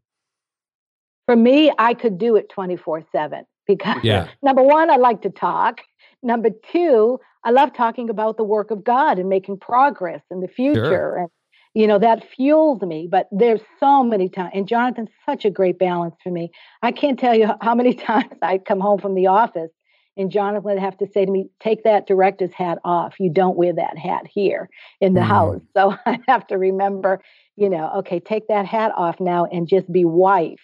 [1.29, 4.29] For me, I could do it 24 7 because yeah.
[4.41, 5.81] number one, I like to talk.
[6.23, 10.47] Number two, I love talking about the work of God and making progress in the
[10.47, 10.85] future.
[10.85, 11.17] Sure.
[11.17, 11.29] And,
[11.75, 13.07] you know, that fuels me.
[13.11, 16.49] But there's so many times, and Jonathan's such a great balance for me.
[16.81, 19.69] I can't tell you how many times I come home from the office
[20.17, 23.19] and Jonathan would have to say to me, take that director's hat off.
[23.19, 24.67] You don't wear that hat here
[24.99, 25.27] in the mm.
[25.27, 25.61] house.
[25.77, 27.21] So I have to remember,
[27.55, 30.59] you know, okay, take that hat off now and just be wife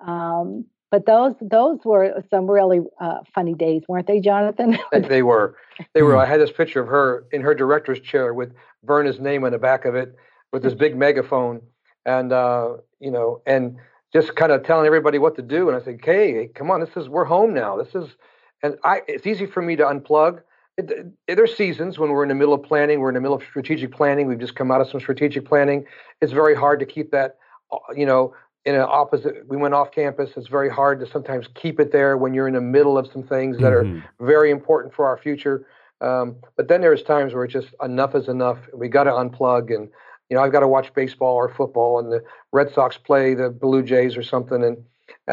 [0.00, 4.78] um, but those those were some really uh, funny days, weren't they, Jonathan?
[4.92, 5.56] they were.
[5.94, 6.16] They were.
[6.16, 8.52] I had this picture of her in her director's chair with
[8.84, 10.14] Verna's name on the back of it,
[10.52, 11.60] with this big megaphone,
[12.04, 13.76] and uh, you know, and
[14.12, 15.68] just kind of telling everybody what to do.
[15.68, 17.76] And I said, "Hey, come on, this is we're home now.
[17.76, 18.16] This is,"
[18.62, 19.02] and I.
[19.08, 20.40] It's easy for me to unplug.
[20.78, 20.90] It,
[21.26, 23.00] it, there's seasons when we're in the middle of planning.
[23.00, 24.28] We're in the middle of strategic planning.
[24.28, 25.84] We've just come out of some strategic planning.
[26.20, 27.38] It's very hard to keep that,
[27.72, 28.34] uh, you know,
[28.66, 30.30] in an opposite we went off campus.
[30.36, 33.22] It's very hard to sometimes keep it there when you're in the middle of some
[33.22, 33.98] things that mm-hmm.
[33.98, 35.66] are very important for our future.
[36.02, 38.58] Um, but then there's times where it's just enough is enough.
[38.74, 39.88] We got to unplug and
[40.28, 43.50] you know i've got to watch baseball or football and the red sox play the
[43.50, 44.76] blue jays or something and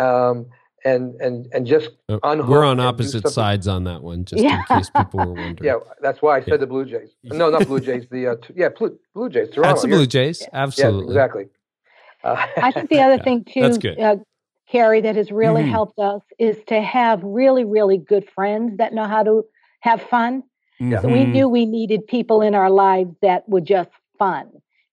[0.01, 0.45] um,
[0.85, 4.63] and and and just uh, we're on opposite sides on that one just yeah.
[4.69, 5.57] in case people were wondering.
[5.61, 6.57] Yeah that's why i said yeah.
[6.57, 7.09] the blue jays.
[7.23, 9.69] No not blue jays the uh, t- yeah blue, blue jays Toronto.
[9.69, 10.47] that's the blue jays.
[10.53, 11.15] Absolutely.
[11.15, 11.45] Yeah, exactly
[12.23, 14.15] uh, I think the other thing too, uh,
[14.69, 15.71] Carey, that has really mm-hmm.
[15.71, 19.43] helped us is to have really, really good friends that know how to
[19.81, 20.43] have fun.
[20.81, 21.01] Mm-hmm.
[21.01, 24.49] So we knew we needed people in our lives that were just fun.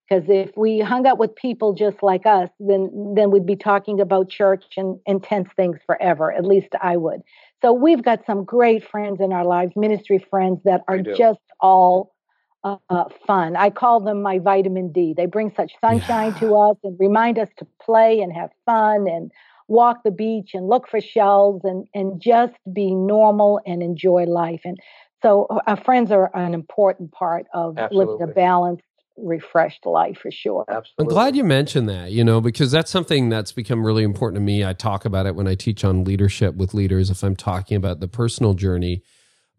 [0.08, 4.00] Because if we hung out with people just like us, then then we'd be talking
[4.00, 6.32] about church and intense things forever.
[6.32, 7.20] At least I would.
[7.62, 12.12] So we've got some great friends in our lives, ministry friends that are just all
[12.64, 13.56] uh, fun.
[13.56, 15.14] I call them my vitamin D.
[15.16, 16.40] They bring such sunshine yeah.
[16.40, 19.30] to us and remind us to play and have fun and
[19.68, 24.60] walk the beach and look for shells and and just be normal and enjoy life.
[24.64, 24.78] And
[25.22, 28.14] so uh, our friends are an important part of Absolutely.
[28.14, 28.84] living a balanced
[29.16, 30.64] refreshed life for sure.
[30.68, 30.94] Absolutely.
[30.98, 34.40] I'm glad you mentioned that, you know, because that's something that's become really important to
[34.40, 34.64] me.
[34.64, 38.00] I talk about it when I teach on leadership with leaders if I'm talking about
[38.00, 39.02] the personal journey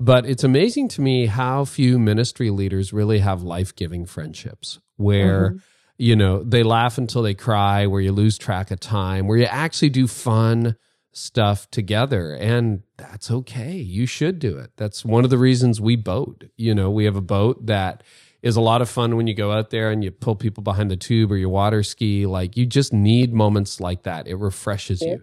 [0.02, 5.50] but it's amazing to me how few ministry leaders really have life giving friendships where,
[5.50, 5.58] mm-hmm.
[6.00, 9.46] you know, they laugh until they cry, where you lose track of time, where you
[9.46, 10.76] actually do fun
[11.14, 12.34] stuff together.
[12.34, 13.74] And that's okay.
[13.74, 14.72] You should do it.
[14.76, 16.46] That's one of the reasons we boat.
[16.58, 18.02] You know, we have a boat that
[18.42, 20.90] is a lot of fun when you go out there and you pull people behind
[20.90, 22.26] the tube or you water ski.
[22.26, 24.28] Like you just need moments like that.
[24.28, 25.22] It refreshes you.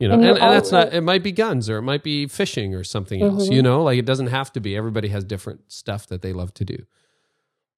[0.00, 2.26] You know, and, and, and that's not, it might be guns or it might be
[2.26, 3.38] fishing or something mm-hmm.
[3.38, 4.76] else, you know, like it doesn't have to be.
[4.76, 6.84] Everybody has different stuff that they love to do.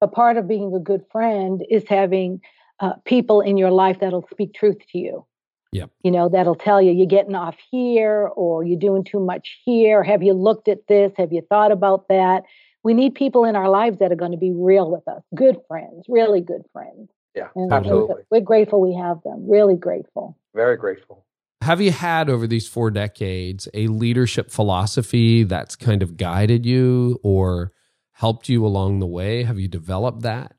[0.00, 2.40] A part of being a good friend is having
[2.80, 5.26] uh, people in your life that'll speak truth to you.
[5.72, 5.90] Yep.
[6.04, 10.02] You know, that'll tell you you're getting off here or you're doing too much here.
[10.02, 11.12] Have you looked at this?
[11.18, 12.44] Have you thought about that?
[12.82, 15.56] We need people in our lives that are going to be real with us, good
[15.68, 17.10] friends, really good friends.
[17.34, 18.22] Yeah, and absolutely.
[18.30, 20.38] We're grateful we have them, really grateful.
[20.54, 21.25] Very grateful.
[21.66, 27.18] Have you had over these four decades a leadership philosophy that's kind of guided you
[27.24, 27.72] or
[28.12, 29.42] helped you along the way?
[29.42, 30.54] Have you developed that?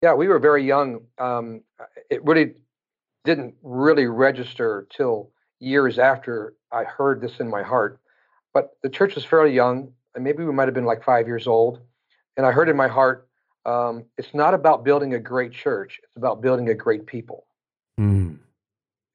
[0.00, 1.00] Yeah, we were very young.
[1.18, 1.64] Um,
[2.08, 2.54] it really
[3.26, 8.00] didn't really register till years after I heard this in my heart.
[8.54, 11.46] But the church was fairly young, and maybe we might have been like five years
[11.46, 11.80] old.
[12.38, 13.28] And I heard in my heart,
[13.66, 17.44] um, it's not about building a great church; it's about building a great people.
[18.00, 18.38] Mm.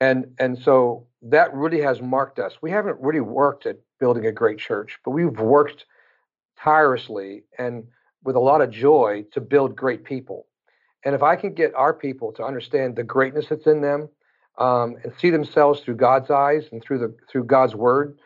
[0.04, 2.54] And and so that really has marked us.
[2.62, 5.86] We haven't really worked at building a great church, but we've worked
[6.60, 7.86] tirelessly and
[8.26, 10.46] with a lot of joy to build great people.
[11.06, 14.10] And if I can get our people to understand the greatness that's in them
[14.58, 18.20] um, and see themselves through God's eyes and through the through God's word,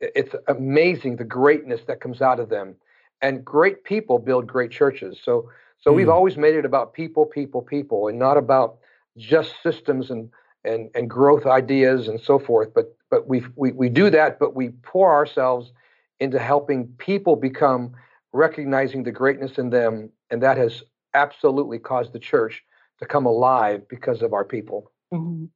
[0.00, 2.76] it's amazing the greatness that comes out of them.
[3.22, 5.18] And great people build great churches.
[5.24, 5.96] So so mm.
[5.96, 8.76] we've always made it about people, people, people, and not about
[9.16, 10.30] just systems and
[10.64, 12.72] and and growth ideas and so forth.
[12.74, 15.72] But but we we we do that, but we pour ourselves
[16.20, 17.92] into helping people become
[18.32, 20.82] recognizing the greatness in them, and that has
[21.14, 22.62] absolutely caused the church
[22.98, 24.90] to come alive because of our people.
[25.12, 25.46] Mm-hmm.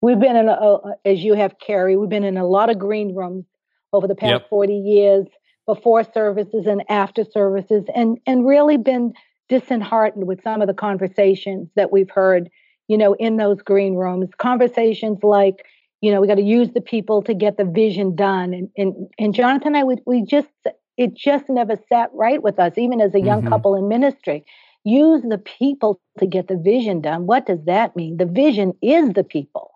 [0.00, 3.14] We've been in, a, as you have, Carey, we've been in a lot of green
[3.14, 3.44] rooms
[3.92, 4.48] over the past yep.
[4.48, 5.26] 40 years,
[5.64, 9.12] before services and after services, and, and really been
[9.48, 12.50] disheartened with some of the conversations that we've heard,
[12.92, 14.28] you know, in those green rooms.
[14.36, 15.64] Conversations like,
[16.02, 18.52] you know, we got to use the people to get the vision done.
[18.52, 20.50] And, and, and Jonathan and I, we, we just,
[20.98, 23.48] it just never sat right with us, even as a young mm-hmm.
[23.48, 24.44] couple in ministry.
[24.84, 27.26] Use the people to get the vision done.
[27.26, 28.18] What does that mean?
[28.18, 29.70] The vision is the people.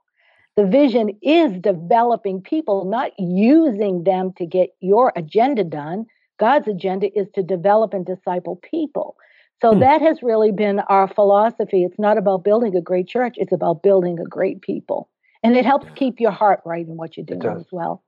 [0.57, 6.05] The vision is developing people, not using them to get your agenda done.
[6.39, 9.17] God's agenda is to develop and disciple people.
[9.63, 9.81] So hmm.
[9.81, 11.85] that has really been our philosophy.
[11.85, 15.09] It's not about building a great church, it's about building a great people.
[15.43, 18.03] And it helps keep your heart right in what you're doing as well.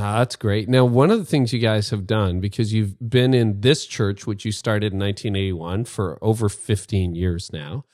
[0.00, 0.68] Oh, that's great.
[0.68, 4.26] Now, one of the things you guys have done, because you've been in this church,
[4.26, 7.84] which you started in 1981 for over 15 years now,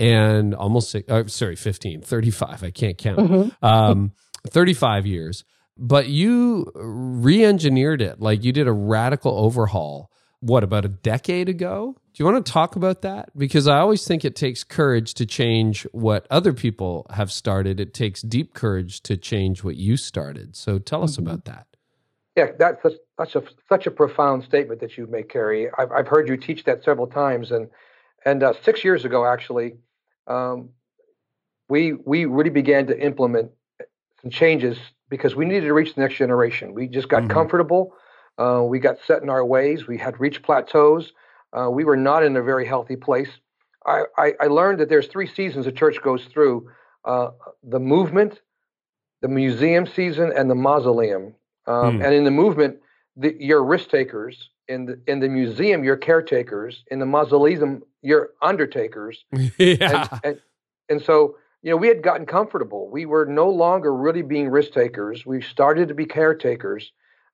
[0.00, 3.64] and almost, uh, sorry, 15, 35, I can't count, mm-hmm.
[3.64, 4.12] um,
[4.48, 5.44] 35 years,
[5.76, 8.20] but you re engineered it.
[8.20, 10.10] Like you did a radical overhaul,
[10.44, 11.96] what, about a decade ago?
[11.96, 13.36] Do you want to talk about that?
[13.36, 17.80] Because I always think it takes courage to change what other people have started.
[17.80, 20.54] It takes deep courage to change what you started.
[20.54, 21.26] So tell us mm-hmm.
[21.26, 21.66] about that.
[22.36, 22.82] Yeah, that's
[23.16, 25.68] such a such a profound statement that you make, Carey.
[25.78, 27.68] I've, I've heard you teach that several times, and
[28.24, 29.76] and uh, six years ago, actually,
[30.26, 30.70] um,
[31.68, 33.52] we we really began to implement
[34.20, 34.76] some changes
[35.08, 36.74] because we needed to reach the next generation.
[36.74, 37.30] We just got mm-hmm.
[37.30, 37.94] comfortable.
[38.36, 39.86] Uh, we got set in our ways.
[39.86, 41.12] We had reached plateaus
[41.54, 43.28] uh, we were not in a very healthy place.
[43.86, 46.70] I, I, I, learned that there's three seasons a church goes through:
[47.04, 47.30] uh,
[47.62, 48.40] the movement,
[49.22, 51.34] the museum season, and the mausoleum.
[51.66, 52.04] Um, mm.
[52.04, 52.78] And in the movement,
[53.16, 54.50] the, you're risk takers.
[54.66, 56.82] In the in the museum, you're caretakers.
[56.90, 59.24] In the mausoleum, you're undertakers.
[59.58, 60.08] yeah.
[60.10, 60.40] And, and,
[60.88, 62.88] and so you know we had gotten comfortable.
[62.90, 65.24] We were no longer really being risk takers.
[65.24, 66.90] We started to be caretakers.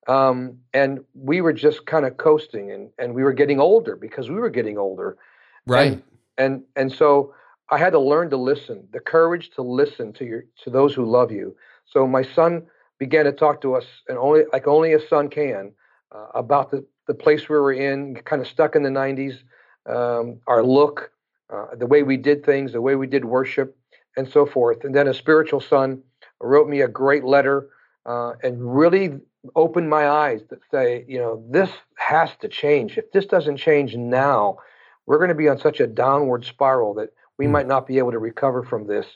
[0.08, 4.28] Um, and we were just kind of coasting and, and we were getting older because
[4.30, 5.18] we were getting older.
[5.66, 5.92] Right.
[5.92, 6.02] And,
[6.38, 7.34] and, and so
[7.68, 11.04] I had to learn to listen, the courage to listen to your, to those who
[11.04, 11.54] love you.
[11.84, 12.66] So my son
[12.98, 15.72] began to talk to us and only, like only a son can,
[16.12, 19.44] uh, about the, the place we were in, kind of stuck in the nineties,
[19.86, 21.12] um, our look,
[21.52, 23.76] uh, the way we did things, the way we did worship
[24.16, 24.84] and so forth.
[24.84, 26.02] And then a spiritual son
[26.40, 27.68] wrote me a great letter
[28.06, 29.18] uh, and really
[29.56, 32.98] opened my eyes that say, you know, this has to change.
[32.98, 34.58] If this doesn't change now,
[35.06, 37.50] we're going to be on such a downward spiral that we mm.
[37.50, 39.06] might not be able to recover from this.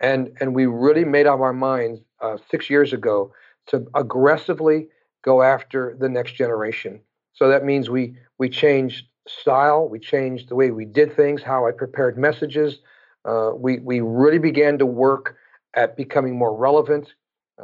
[0.00, 3.32] And and we really made up our minds uh, six years ago
[3.66, 4.88] to aggressively
[5.22, 7.00] go after the next generation.
[7.34, 11.66] So that means we we changed style, we changed the way we did things, how
[11.66, 12.78] I prepared messages.
[13.24, 15.36] Uh, we we really began to work
[15.74, 17.14] at becoming more relevant,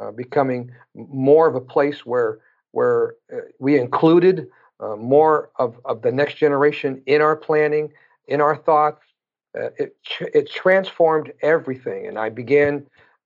[0.01, 2.38] uh, becoming more of a place where
[2.72, 4.49] where uh, we included
[4.80, 7.92] uh, more of, of the next generation in our planning,
[8.26, 9.03] in our thoughts.
[9.57, 12.09] Uh, it, it transformed everything.
[12.09, 12.84] And I began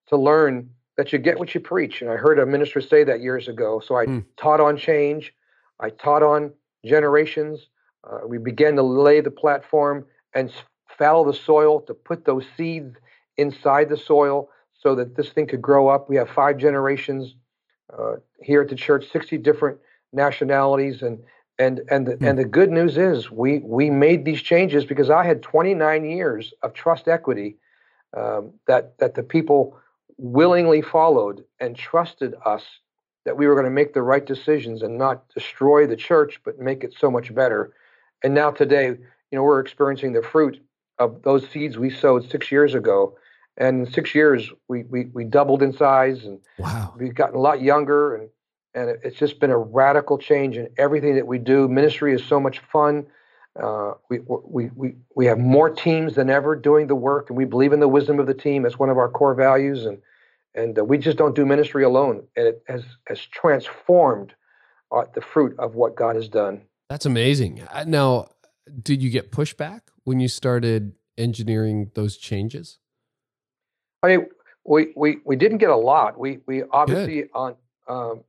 [0.09, 2.03] to learn that you get what you preach.
[2.03, 3.81] And I heard a minister say that years ago.
[3.81, 4.25] So I mm.
[4.37, 5.33] taught on change,
[5.81, 6.53] I taught on
[6.85, 7.69] generations.
[8.05, 10.05] Uh, we began to lay the platform
[10.35, 10.53] and
[10.99, 12.97] fallow the soil to put those seeds
[13.39, 16.09] inside the soil so that this thing could grow up.
[16.09, 17.35] We have five generations
[17.97, 19.79] uh, here at the church, 60 different
[20.13, 21.19] nationalities, and
[21.59, 22.29] and and the, mm.
[22.29, 26.53] and the good news is we we made these changes because I had 29 years
[26.63, 27.57] of trust equity
[28.17, 29.77] um, that that the people
[30.17, 32.65] willingly followed and trusted us
[33.25, 36.59] that we were going to make the right decisions and not destroy the church but
[36.59, 37.73] make it so much better.
[38.25, 38.99] And now today, you
[39.33, 40.61] know, we're experiencing the fruit
[40.99, 43.17] of those seeds we sowed six years ago.
[43.59, 46.95] And in six years, we we, we doubled in size and wow.
[46.97, 48.31] we've gotten a lot younger and
[48.75, 51.69] and it's just been a radical change in everything that we do.
[51.69, 53.07] Ministry is so much fun.
[53.61, 57.45] Uh, we, we, we, we have more teams than ever doing the work, and we
[57.45, 58.65] believe in the wisdom of the team.
[58.65, 59.99] It's one of our core values, and
[60.55, 62.25] and uh, we just don't do ministry alone.
[62.37, 64.35] And it has has transformed
[64.93, 66.63] uh, the fruit of what God has done.
[66.89, 67.63] That's amazing.
[67.73, 68.29] Uh, now,
[68.81, 72.79] did you get pushback when you started engineering those changes?
[74.03, 74.27] I mean,
[74.65, 76.19] we we we didn't get a lot.
[76.19, 77.31] We we obviously Good.
[77.35, 77.57] on
[77.89, 78.21] um,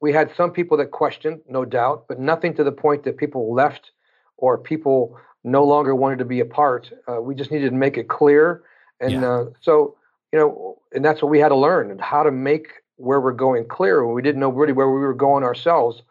[0.00, 3.52] we had some people that questioned, no doubt, but nothing to the point that people
[3.52, 3.90] left
[4.36, 6.90] or people no longer wanted to be a part.
[7.08, 8.62] Uh, we just needed to make it clear,
[9.00, 9.28] and yeah.
[9.28, 9.96] uh, so
[10.32, 13.32] you know, and that's what we had to learn and how to make where we're
[13.32, 14.06] going clear.
[14.06, 16.02] We didn't know really where we were going ourselves,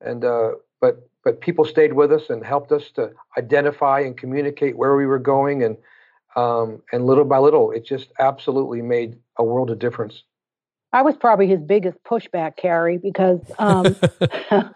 [0.00, 4.76] and uh, but but people stayed with us and helped us to identify and communicate
[4.76, 5.76] where we were going, and
[6.36, 10.22] um, and little by little, it just absolutely made a world of difference.
[10.92, 13.96] I was probably his biggest pushback, Carey, because um,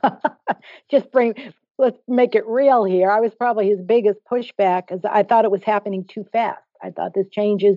[0.91, 1.35] just bring
[1.79, 3.11] let's make it real here.
[3.11, 6.63] I was probably his biggest pushback because I thought it was happening too fast.
[6.83, 7.77] I thought this change is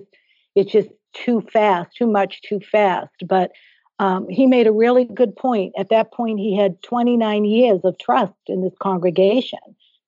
[0.54, 3.14] it's just too fast, too much, too fast.
[3.26, 3.52] But
[3.98, 5.74] um, he made a really good point.
[5.78, 9.58] At that point, he had 29 years of trust in this congregation.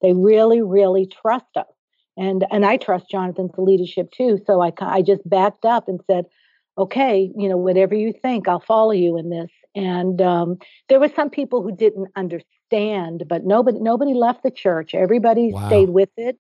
[0.01, 1.67] They really, really trust us,
[2.17, 4.39] and and I trust Jonathan's leadership too.
[4.47, 6.27] So I I just backed up and said,
[6.79, 9.51] okay, you know, whatever you think, I'll follow you in this.
[9.75, 10.59] And um,
[10.89, 14.95] there were some people who didn't understand, but nobody nobody left the church.
[14.95, 15.67] Everybody wow.
[15.67, 16.39] stayed with it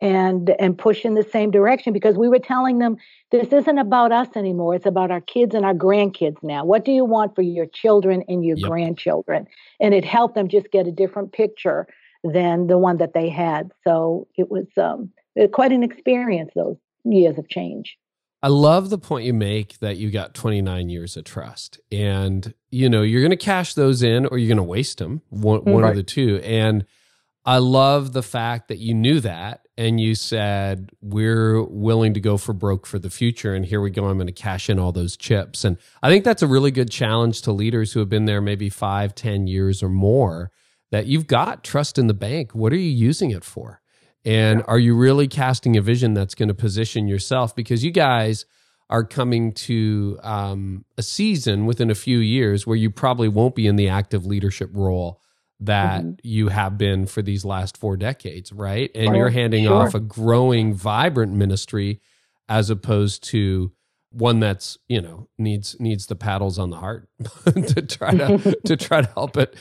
[0.00, 2.96] and and push in the same direction because we were telling them
[3.32, 4.74] this isn't about us anymore.
[4.74, 6.64] It's about our kids and our grandkids now.
[6.64, 8.70] What do you want for your children and your yep.
[8.70, 9.46] grandchildren?
[9.80, 11.88] And it helped them just get a different picture
[12.32, 13.70] than the one that they had.
[13.86, 15.10] So it was um,
[15.52, 16.50] quite an experience.
[16.54, 17.96] Those years of change.
[18.42, 21.80] I love the point you make that you got 29 years of trust.
[21.90, 25.22] And, you know, you're going to cash those in or you're going to waste them,
[25.28, 25.90] one, one right.
[25.90, 26.40] of the two.
[26.44, 26.86] And
[27.44, 32.36] I love the fact that you knew that and you said, we're willing to go
[32.36, 33.54] for broke for the future.
[33.54, 34.06] And here we go.
[34.06, 35.64] I'm going to cash in all those chips.
[35.64, 38.68] And I think that's a really good challenge to leaders who have been there maybe
[38.68, 40.52] five, ten years or more
[40.90, 42.54] that you've got trust in the bank.
[42.54, 43.80] What are you using it for?
[44.24, 47.54] And are you really casting a vision that's going to position yourself?
[47.54, 48.46] Because you guys
[48.90, 53.66] are coming to um, a season within a few years where you probably won't be
[53.66, 55.20] in the active leadership role
[55.60, 56.12] that mm-hmm.
[56.22, 58.90] you have been for these last four decades, right?
[58.94, 59.86] And you're handing sure.
[59.86, 62.00] off a growing, vibrant ministry
[62.48, 63.72] as opposed to
[64.10, 67.08] one that's you know needs needs the paddles on the heart
[67.44, 69.56] to try to to try to help it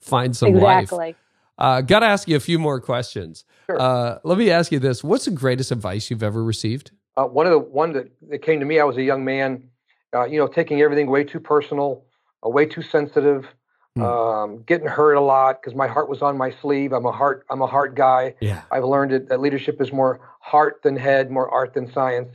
[0.00, 0.98] find some exactly.
[0.98, 1.16] life.
[1.58, 3.44] Uh, Got to ask you a few more questions.
[3.64, 3.80] Sure.
[3.80, 6.90] Uh, let me ask you this: What's the greatest advice you've ever received?
[7.16, 8.78] Uh, one of the one that, that came to me.
[8.78, 9.70] I was a young man,
[10.14, 12.04] uh, you know, taking everything way too personal,
[12.44, 13.46] uh, way too sensitive,
[13.94, 14.02] hmm.
[14.02, 16.92] um, getting hurt a lot because my heart was on my sleeve.
[16.92, 17.46] I'm a heart.
[17.48, 18.34] I'm a heart guy.
[18.40, 18.62] Yeah.
[18.70, 22.28] I've learned it, that leadership is more heart than head, more art than science,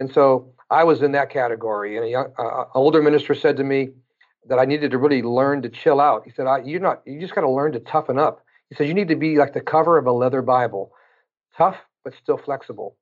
[0.00, 1.96] and so I was in that category.
[1.96, 3.90] And a young, uh, older minister said to me
[4.48, 6.22] that I needed to really learn to chill out.
[6.24, 7.02] He said, "You're not.
[7.06, 9.54] You just got to learn to toughen up." He said, you need to be like
[9.54, 10.92] the cover of a leather Bible,
[11.56, 12.96] tough but still flexible.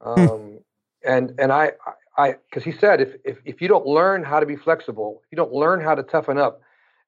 [0.00, 0.20] Hmm.
[0.20, 0.58] Um,
[1.04, 1.72] and and I
[2.16, 5.32] I because he said if, if if you don't learn how to be flexible, if
[5.32, 6.62] you don't learn how to toughen up,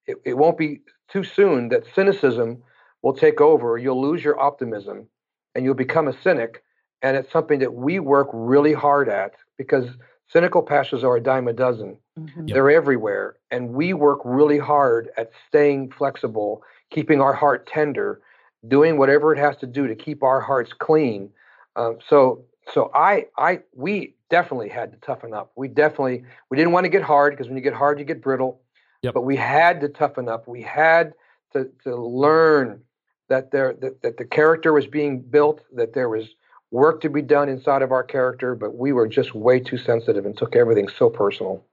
[0.07, 2.63] it, it won't be too soon that cynicism
[3.03, 3.79] will take over.
[3.79, 5.09] You'll lose your optimism,
[5.55, 6.64] and you'll become a cynic.
[7.05, 9.85] And it's something that we work really hard at because
[10.27, 11.99] cynical pastors are a dime a dozen.
[12.19, 12.47] Mm-hmm.
[12.47, 18.21] They're everywhere, and we work really hard at staying flexible keeping our heart tender,
[18.69, 21.29] doing whatever it has to do to keep our hearts clean.
[21.77, 25.53] Um, so, so I, I, we definitely had to toughen up.
[25.57, 28.23] We definitely, we didn't want to get hard because when you get hard, you get
[28.23, 28.61] brittle.
[29.03, 29.15] Yep.
[29.15, 30.47] But we had to toughen up.
[30.47, 31.13] We had
[31.53, 32.81] to, to learn
[33.29, 36.29] that there that, that the character was being built, that there was
[36.75, 40.27] work to be done inside of our character, but we were just way too sensitive
[40.27, 41.65] and took everything so personal.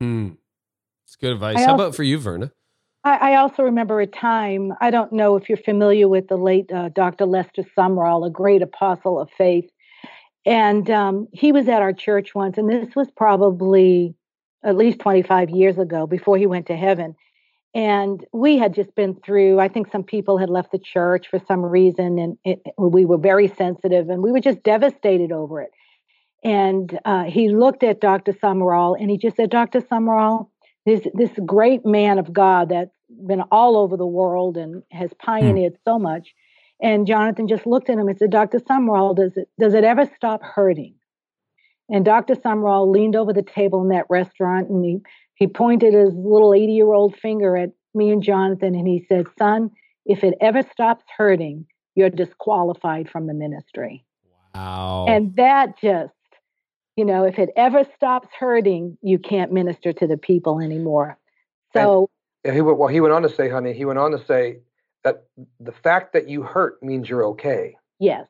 [0.00, 0.30] Hmm.
[1.06, 1.56] It's good advice.
[1.56, 2.50] I How also, about for you, Verna?
[3.04, 6.72] I, I, also remember a time, I don't know if you're familiar with the late
[6.72, 7.24] uh, Dr.
[7.24, 9.70] Lester Sumrall, a great apostle of faith.
[10.44, 14.16] And um, he was at our church once, and this was probably
[14.64, 17.14] at least 25 years ago before he went to heaven.
[17.74, 21.38] And we had just been through, I think some people had left the church for
[21.46, 25.70] some reason, and it, we were very sensitive and we were just devastated over it.
[26.42, 28.32] And uh, he looked at Dr.
[28.32, 29.80] Sumrall and he just said, Dr.
[29.80, 30.48] Sumrall,
[30.86, 32.94] this, this great man of God that's
[33.26, 35.78] been all over the world and has pioneered mm.
[35.84, 36.34] so much.
[36.80, 38.60] And Jonathan just looked at him and said, Dr.
[38.60, 40.94] Sumrall, does it, does it ever stop hurting?
[41.88, 42.34] And Dr.
[42.34, 45.00] Sumrall leaned over the table in that restaurant and he
[45.38, 49.26] he pointed his little 80 year old finger at me and Jonathan and he said,
[49.38, 49.70] Son,
[50.04, 54.04] if it ever stops hurting, you're disqualified from the ministry.
[54.54, 55.06] Wow.
[55.08, 56.12] And that just,
[56.96, 61.18] you know, if it ever stops hurting, you can't minister to the people anymore.
[61.72, 62.10] So,
[62.44, 64.58] and, he, well, he went on to say, honey, he went on to say
[65.04, 65.26] that
[65.60, 67.76] the fact that you hurt means you're okay.
[68.00, 68.26] Yes.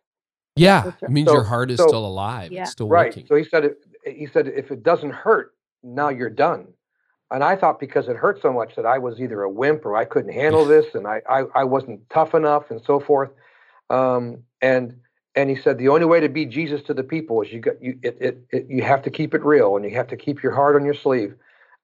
[0.57, 0.95] Yeah, right.
[1.03, 2.51] it means so, your heart is so, still alive.
[2.51, 2.63] Yeah.
[2.63, 3.07] It's still right.
[3.07, 3.27] working.
[3.27, 3.71] So he said,
[4.05, 5.55] he said, if it doesn't hurt,
[5.85, 6.67] now you're done
[7.31, 9.97] and I thought because it hurt so much that I was either a wimp or
[9.97, 13.31] I couldn't handle this and I, I, I wasn't tough enough and so forth.
[13.91, 15.01] Um, and
[15.35, 17.81] and he said the only way to be Jesus to the people is you got
[17.83, 20.43] you it, it, it, you have to keep it real and you have to keep
[20.43, 21.35] your heart on your sleeve.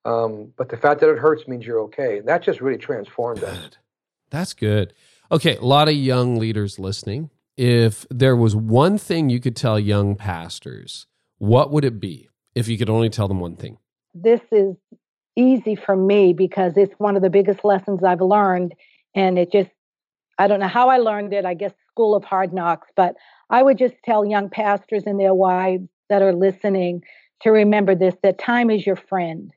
[0.05, 2.19] Um, but the fact that it hurts means you're okay.
[2.19, 3.49] And that just really transformed good.
[3.49, 3.71] us.
[4.31, 4.93] That's good.
[5.33, 7.31] Okay, a lot of young leaders listening.
[7.57, 11.07] If there was one thing you could tell young pastors,
[11.39, 12.29] what would it be?
[12.55, 13.79] If you could only tell them one thing.
[14.13, 14.77] This is
[15.37, 18.75] easy for me because it's one of the biggest lessons I've learned.
[19.15, 19.71] And it just,
[20.39, 21.45] I don't know how I learned it.
[21.45, 22.89] I guess school of hard knocks.
[22.97, 23.15] But
[23.51, 27.03] I would just tell young pastors and their wives that are listening
[27.43, 29.53] to remember this that time is your friend.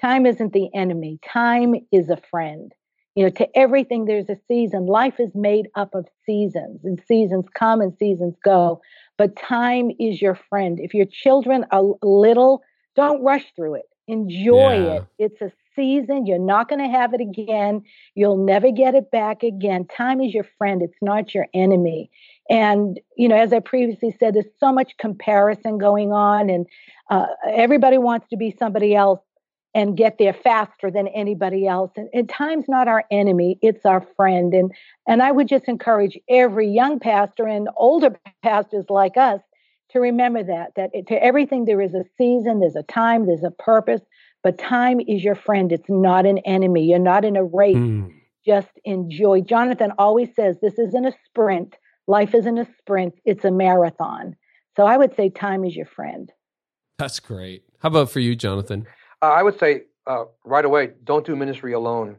[0.00, 2.72] Time isn't the enemy, time is a friend.
[3.16, 4.86] You know, to everything, there's a season.
[4.86, 8.80] Life is made up of seasons, and seasons come and seasons go.
[9.16, 10.78] But time is your friend.
[10.80, 12.62] If your children are little,
[12.94, 14.92] don't rush through it Enjoy yeah.
[14.94, 15.04] it.
[15.18, 16.26] It's a season.
[16.26, 17.82] You're not going to have it again.
[18.14, 19.86] You'll never get it back again.
[19.86, 22.10] Time is your friend, it's not your enemy.
[22.50, 26.66] And, you know, as I previously said, there's so much comparison going on, and
[27.10, 29.20] uh, everybody wants to be somebody else
[29.74, 31.92] and get there faster than anybody else.
[31.96, 34.54] And, and, time's not our enemy, it's our friend.
[34.54, 34.72] And
[35.06, 39.40] and I would just encourage every young pastor and older pastors like us
[39.90, 43.50] to remember that that to everything there is a season there's a time there's a
[43.50, 44.02] purpose
[44.42, 45.72] but time is your friend.
[45.72, 46.84] It's not an enemy.
[46.84, 47.76] You're not in a race.
[47.76, 48.14] Mm.
[48.46, 49.42] just enjoy.
[49.42, 51.76] Jonathan always says this isn't a sprint.
[52.06, 53.14] Life isn't a sprint.
[53.24, 54.36] It's a marathon.
[54.76, 56.32] So i would say time is your friend.
[56.98, 57.64] That's great.
[57.80, 58.86] How about for you jonathan?
[59.20, 62.16] Uh, i would say uh, right away don't do ministry alone.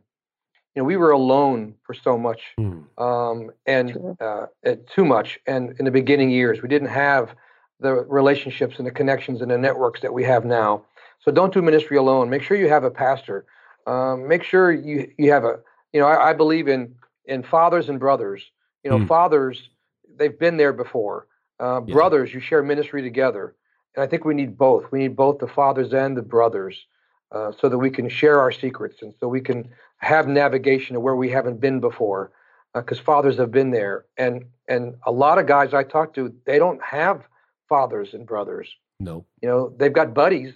[0.76, 2.84] You know we were alone for so much mm.
[2.98, 4.46] um, and uh,
[4.94, 7.34] too much and in the beginning years we didn't have
[7.80, 10.84] the relationships and the connections and the networks that we have now.
[11.20, 12.30] So don't do ministry alone.
[12.30, 13.46] Make sure you have a pastor.
[13.88, 15.60] Um, make sure you you have a
[15.94, 18.44] you know I, I, believe in in fathers and brothers.
[18.84, 19.08] You know, mm.
[19.08, 19.70] fathers
[20.18, 21.28] they've been there before.
[21.60, 21.94] Uh, yeah.
[21.94, 23.56] Brothers, you share ministry together,
[23.96, 24.92] and I think we need both.
[24.92, 26.86] We need both the fathers and the brothers,
[27.32, 31.00] uh, so that we can share our secrets and so we can have navigation to
[31.00, 32.32] where we haven't been before,
[32.74, 34.06] because uh, fathers have been there.
[34.18, 37.28] And and a lot of guys I talk to, they don't have
[37.70, 38.68] fathers and brothers.
[39.00, 39.26] No.
[39.42, 40.54] You know, they've got buddies,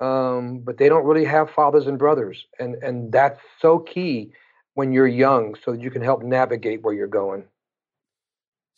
[0.00, 2.44] um, but they don't really have fathers and brothers.
[2.58, 4.32] And and that's so key
[4.74, 7.44] when you're young so that you can help navigate where you're going.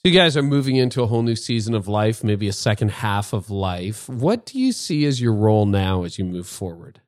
[0.01, 2.91] So you guys are moving into a whole new season of life, maybe a second
[2.91, 4.09] half of life.
[4.09, 7.01] What do you see as your role now as you move forward?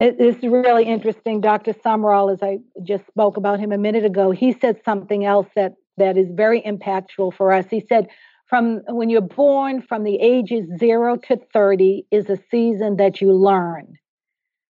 [0.00, 1.40] It's really interesting.
[1.40, 1.72] Dr.
[1.72, 5.74] Sumrall, as I just spoke about him a minute ago, he said something else that,
[5.98, 7.66] that is very impactful for us.
[7.70, 8.08] He said,
[8.46, 13.32] from when you're born from the ages 0 to 30 is a season that you
[13.32, 13.94] learn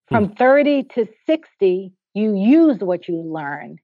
[0.07, 0.33] from hmm.
[0.33, 3.77] 30 to 60 you use what you learn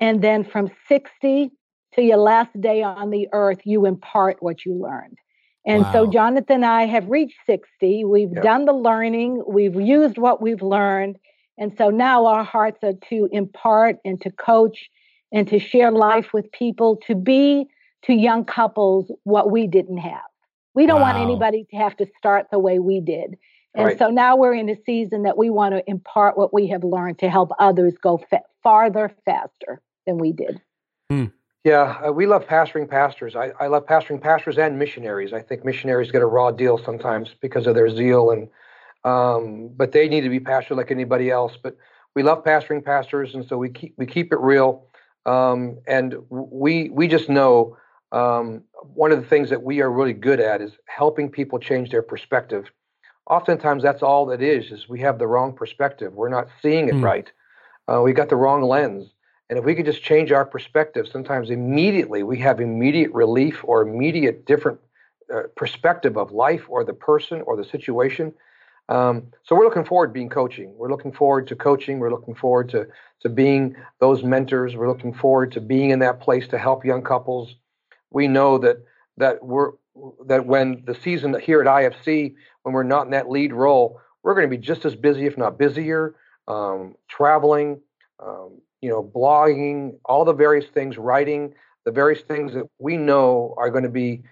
[0.00, 1.50] and then from 60
[1.94, 5.18] to your last day on the earth you impart what you learned
[5.64, 5.92] and wow.
[5.92, 8.42] so jonathan and i have reached 60 we've yep.
[8.42, 11.16] done the learning we've used what we've learned
[11.58, 14.90] and so now our hearts are to impart and to coach
[15.32, 17.66] and to share life with people to be
[18.04, 20.20] to young couples what we didn't have.
[20.74, 21.12] We don't wow.
[21.12, 23.36] want anybody to have to start the way we did.
[23.74, 23.98] And Right.
[23.98, 27.18] so now we're in a season that we want to impart what we have learned
[27.20, 30.60] to help others go fa- farther, faster than we did.
[31.64, 33.36] Yeah, uh, we love pastoring pastors.
[33.36, 35.32] I, I love pastoring pastors and missionaries.
[35.32, 38.48] I think missionaries get a raw deal sometimes because of their zeal, and
[39.04, 41.56] um, but they need to be pastored like anybody else.
[41.62, 41.76] But
[42.16, 44.88] we love pastoring pastors, and so we keep we keep it real.
[45.24, 47.76] Um, and we we just know
[48.12, 51.90] um, one of the things that we are really good at is helping people change
[51.90, 52.70] their perspective.
[53.28, 54.70] Oftentimes, that's all that is.
[54.70, 56.12] Is we have the wrong perspective.
[56.12, 57.04] We're not seeing it Hmm.
[57.04, 57.32] right.
[57.88, 59.10] Uh, we got the wrong lens.
[59.48, 63.82] And if we could just change our perspective, sometimes immediately we have immediate relief or
[63.82, 64.80] immediate different
[65.32, 68.32] uh, perspective of life or the person or the situation.
[68.88, 70.74] Um, so we're looking forward to being coaching.
[70.76, 71.98] We're looking forward to coaching.
[71.98, 72.86] We're looking forward to
[73.20, 74.74] to being those mentors.
[74.74, 77.54] We're looking forward to being in that place to help young couples.
[78.12, 78.78] We know that
[79.16, 79.72] that we're
[80.26, 84.34] that when the season here at IFC, when we're not in that lead role, we're
[84.34, 86.14] going to be just as busy, if not busier,
[86.48, 87.80] um, traveling,
[88.20, 93.54] um, you know, blogging, all the various things, writing, the various things that we know
[93.58, 94.22] are going to be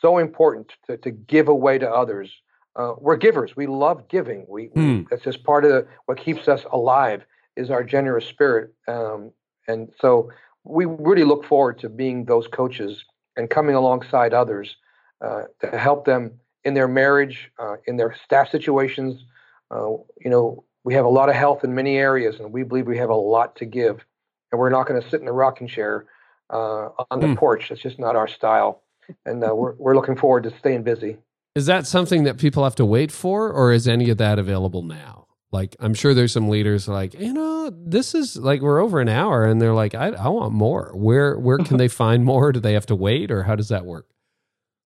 [0.00, 2.30] so important to, to give away to others.
[2.76, 3.56] Uh, we're givers.
[3.56, 4.46] We love giving.
[4.48, 5.02] We, we Hmm.
[5.10, 7.24] that's just part of the, what keeps us alive
[7.56, 8.72] is our generous spirit.
[8.88, 9.32] Um,
[9.68, 10.30] and so
[10.64, 13.04] we really look forward to being those coaches
[13.40, 14.76] and coming alongside others
[15.24, 19.24] uh, to help them in their marriage, uh, in their staff situations.
[19.70, 19.88] Uh,
[20.20, 22.98] you know, we have a lot of health in many areas, and we believe we
[22.98, 24.04] have a lot to give.
[24.52, 26.06] And we're not going to sit in the rocking chair
[26.50, 27.34] uh, on the Hmm.
[27.34, 27.68] porch.
[27.68, 28.82] That's just not our style.
[29.24, 31.16] And uh, we're we're looking forward to staying busy.
[31.54, 34.82] Is that something that people have to wait for, or is any of that available
[34.82, 35.19] now?
[35.52, 39.08] Like, I'm sure there's some leaders like, you know, this is like we're over an
[39.08, 40.92] hour, and they're like, I, I want more.
[40.94, 42.52] Where where can they find more?
[42.52, 44.06] Do they have to wait, or how does that work?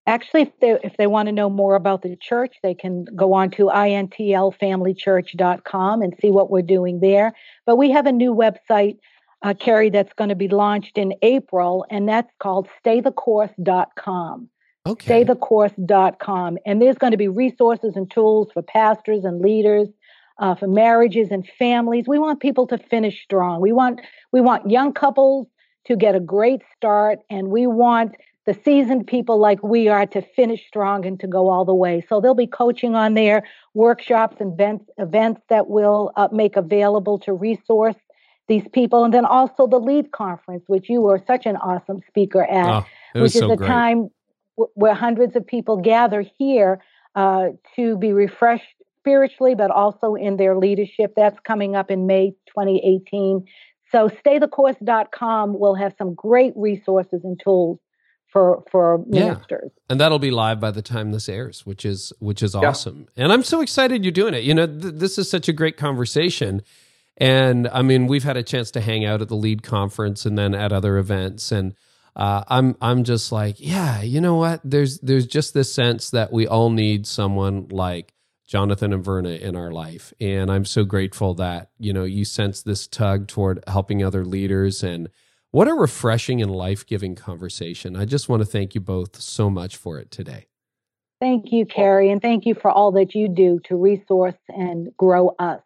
[0.07, 3.35] Actually, if they if they want to know more about the church, they can go
[3.35, 7.32] on to intlfamilychurch.com and see what we're doing there.
[7.66, 8.99] But we have a new website,
[9.43, 14.49] uh, Carey, that's going to be launched in April, and that's called staythecourse.com.
[14.86, 15.24] Okay.
[15.24, 16.59] staythecourse.com.
[16.66, 19.89] And there's going to be resources and tools for pastors and leaders,
[20.39, 22.06] uh, for marriages and families.
[22.06, 23.61] We want people to finish strong.
[23.61, 24.01] We want
[24.32, 25.47] we want young couples
[25.86, 28.16] to get a great start, and we want
[28.47, 32.05] the seasoned people like we are to finish strong and to go all the way.
[32.09, 33.43] So there'll be coaching on there,
[33.73, 37.97] workshops and events events that will uh, make available to resource
[38.47, 42.44] these people, and then also the lead conference, which you were such an awesome speaker
[42.44, 43.69] at oh, which is so a great.
[43.69, 44.11] time
[44.59, 46.82] w- where hundreds of people gather here
[47.15, 51.13] uh, to be refreshed spiritually, but also in their leadership.
[51.15, 53.45] That's coming up in May 2018.
[53.93, 57.79] So staythecourse.com will have some great resources and tools
[58.33, 59.15] for for ministers.
[59.15, 59.27] Yeah.
[59.27, 59.71] ministers.
[59.89, 63.33] and that'll be live by the time this airs which is which is awesome and
[63.33, 66.61] i'm so excited you're doing it you know th- this is such a great conversation
[67.17, 70.37] and i mean we've had a chance to hang out at the lead conference and
[70.37, 71.75] then at other events and
[72.17, 76.33] uh, i'm i'm just like yeah you know what there's there's just this sense that
[76.33, 78.13] we all need someone like
[78.55, 82.63] jonathan and verna in our life and i'm so grateful that you know you sense
[82.63, 85.09] this tug toward helping other leaders and
[85.55, 87.95] what a refreshing and life-giving conversation.
[87.95, 90.49] I just want to thank you both so much for it today.
[91.21, 95.29] Thank you, Carey, and thank you for all that you do to resource and grow
[95.39, 95.61] us.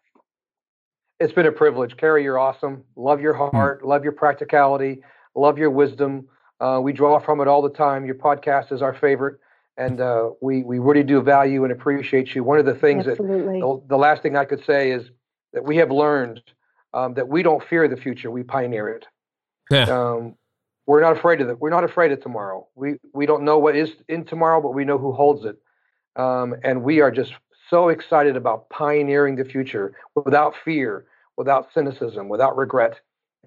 [1.19, 2.21] It's been a privilege, Carey.
[2.21, 2.83] You're awesome.
[2.95, 3.83] Love your heart.
[3.83, 5.01] Love your practicality.
[5.33, 6.27] Love your wisdom.
[6.59, 8.05] Uh, we draw from it all the time.
[8.05, 9.39] Your podcast is our favorite,
[9.79, 12.43] and uh, we we really do value and appreciate you.
[12.43, 13.61] One of the things that Absolutely.
[13.61, 15.09] the, the last thing I could say is
[15.53, 16.41] that we have learned
[16.93, 19.05] um, that we don't fear the future; we pioneer it.
[19.71, 19.83] Yeah.
[19.83, 20.35] Um,
[20.85, 21.59] we're not afraid of it.
[21.59, 22.67] We're not afraid of tomorrow.
[22.75, 25.57] We we don't know what is in tomorrow, but we know who holds it.
[26.21, 27.33] Um, and we are just
[27.69, 31.05] so excited about pioneering the future without fear,
[31.37, 32.99] without cynicism, without regret.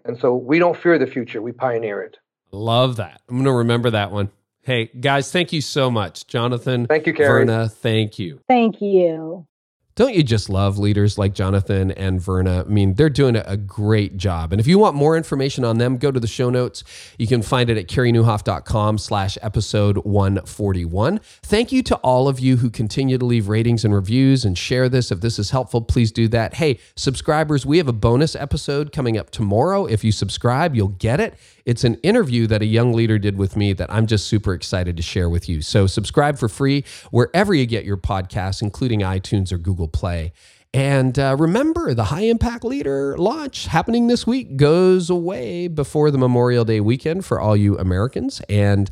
[0.05, 1.43] And so we don't fear the future.
[1.43, 2.17] We pioneer it.
[2.53, 3.21] Love that.
[3.29, 4.31] I'm going to remember that one.
[4.63, 6.27] Hey, guys, thank you so much.
[6.29, 7.45] Jonathan, Thank you, Carey.
[7.45, 8.41] Verna, thank you.
[8.49, 9.47] Thank you.
[9.95, 12.65] Don't you just love leaders like Jonathan and Verna?
[12.67, 14.51] I mean, they're doing a great job.
[14.51, 16.83] And if you want more information on them, go to the show notes.
[17.19, 21.19] You can find it at careynieuwhof.com slash episode 141.
[21.43, 24.89] Thank you to all of you who continue to leave ratings and reviews and share
[24.89, 25.11] this.
[25.13, 26.55] If this is helpful, please do that.
[26.55, 29.85] Hey, subscribers, we have a bonus episode coming up tomorrow.
[29.85, 31.35] If you subscribe, you'll get it.
[31.65, 34.97] It's an interview that a young leader did with me that I'm just super excited
[34.97, 35.63] to share with you.
[35.63, 40.33] So subscribe for free wherever you get your podcasts, including iTunes or Google Play.
[40.75, 46.17] And uh, remember, the High Impact Leader launch happening this week goes away before the
[46.17, 48.41] Memorial Day weekend for all you Americans.
[48.49, 48.91] And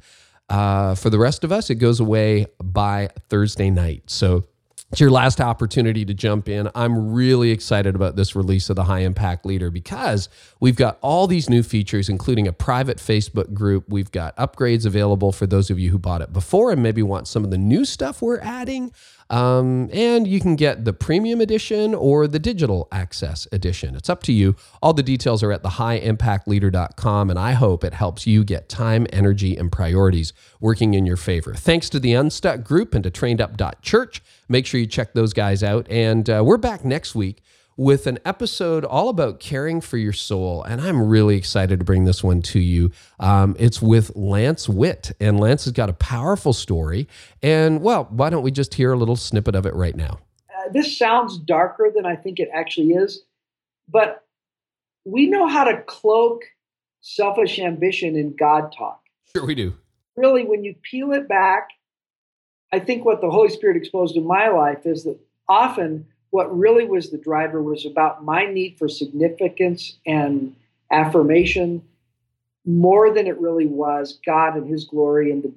[0.51, 4.11] uh, for the rest of us, it goes away by Thursday night.
[4.11, 4.45] So
[4.91, 6.69] it's your last opportunity to jump in.
[6.75, 11.29] I'm really excited about this release of the High Impact Leader because we've got all
[11.29, 13.85] these new features, including a private Facebook group.
[13.89, 17.29] We've got upgrades available for those of you who bought it before and maybe want
[17.29, 18.93] some of the new stuff we're adding.
[19.31, 23.94] Um, and you can get the premium edition or the digital access edition.
[23.94, 24.57] It's up to you.
[24.82, 29.57] All the details are at thehighimpactleader.com, and I hope it helps you get time, energy,
[29.57, 31.55] and priorities working in your favor.
[31.55, 34.20] Thanks to the Unstuck Group and to trainedup.church.
[34.48, 35.86] Make sure you check those guys out.
[35.89, 37.40] And uh, we're back next week
[37.81, 40.62] with an episode all about caring for your soul.
[40.65, 42.93] And I'm really excited to bring this one to you.
[43.19, 47.09] Um, it's with Lance Witt, and Lance has got a powerful story.
[47.43, 50.19] And well, why don't we just hear a little snippet of it right now?
[50.51, 53.23] Uh, this sounds darker than I think it actually is,
[53.89, 54.27] but
[55.07, 56.43] we know how to cloak
[57.01, 59.01] selfish ambition in God talk.
[59.35, 59.73] Sure, we do.
[60.16, 61.69] Really, when you peel it back,
[62.70, 66.85] I think what the Holy Spirit exposed in my life is that often what really
[66.85, 70.55] was the driver was about my need for significance and
[70.90, 71.82] affirmation
[72.65, 75.52] more than it really was God and His glory and the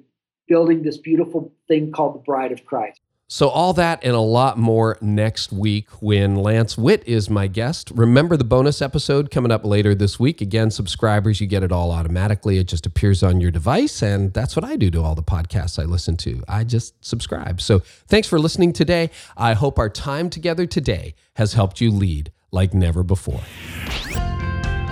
[0.48, 3.00] building this beautiful thing called the bride of Christ.
[3.26, 7.90] So, all that and a lot more next week when Lance Witt is my guest.
[7.94, 10.42] Remember the bonus episode coming up later this week.
[10.42, 12.58] Again, subscribers, you get it all automatically.
[12.58, 14.02] It just appears on your device.
[14.02, 16.44] And that's what I do to all the podcasts I listen to.
[16.46, 17.62] I just subscribe.
[17.62, 19.10] So, thanks for listening today.
[19.38, 23.40] I hope our time together today has helped you lead like never before.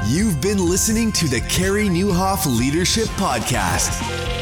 [0.09, 4.42] You've been listening to the Carey Nieuwhof Leadership Podcast.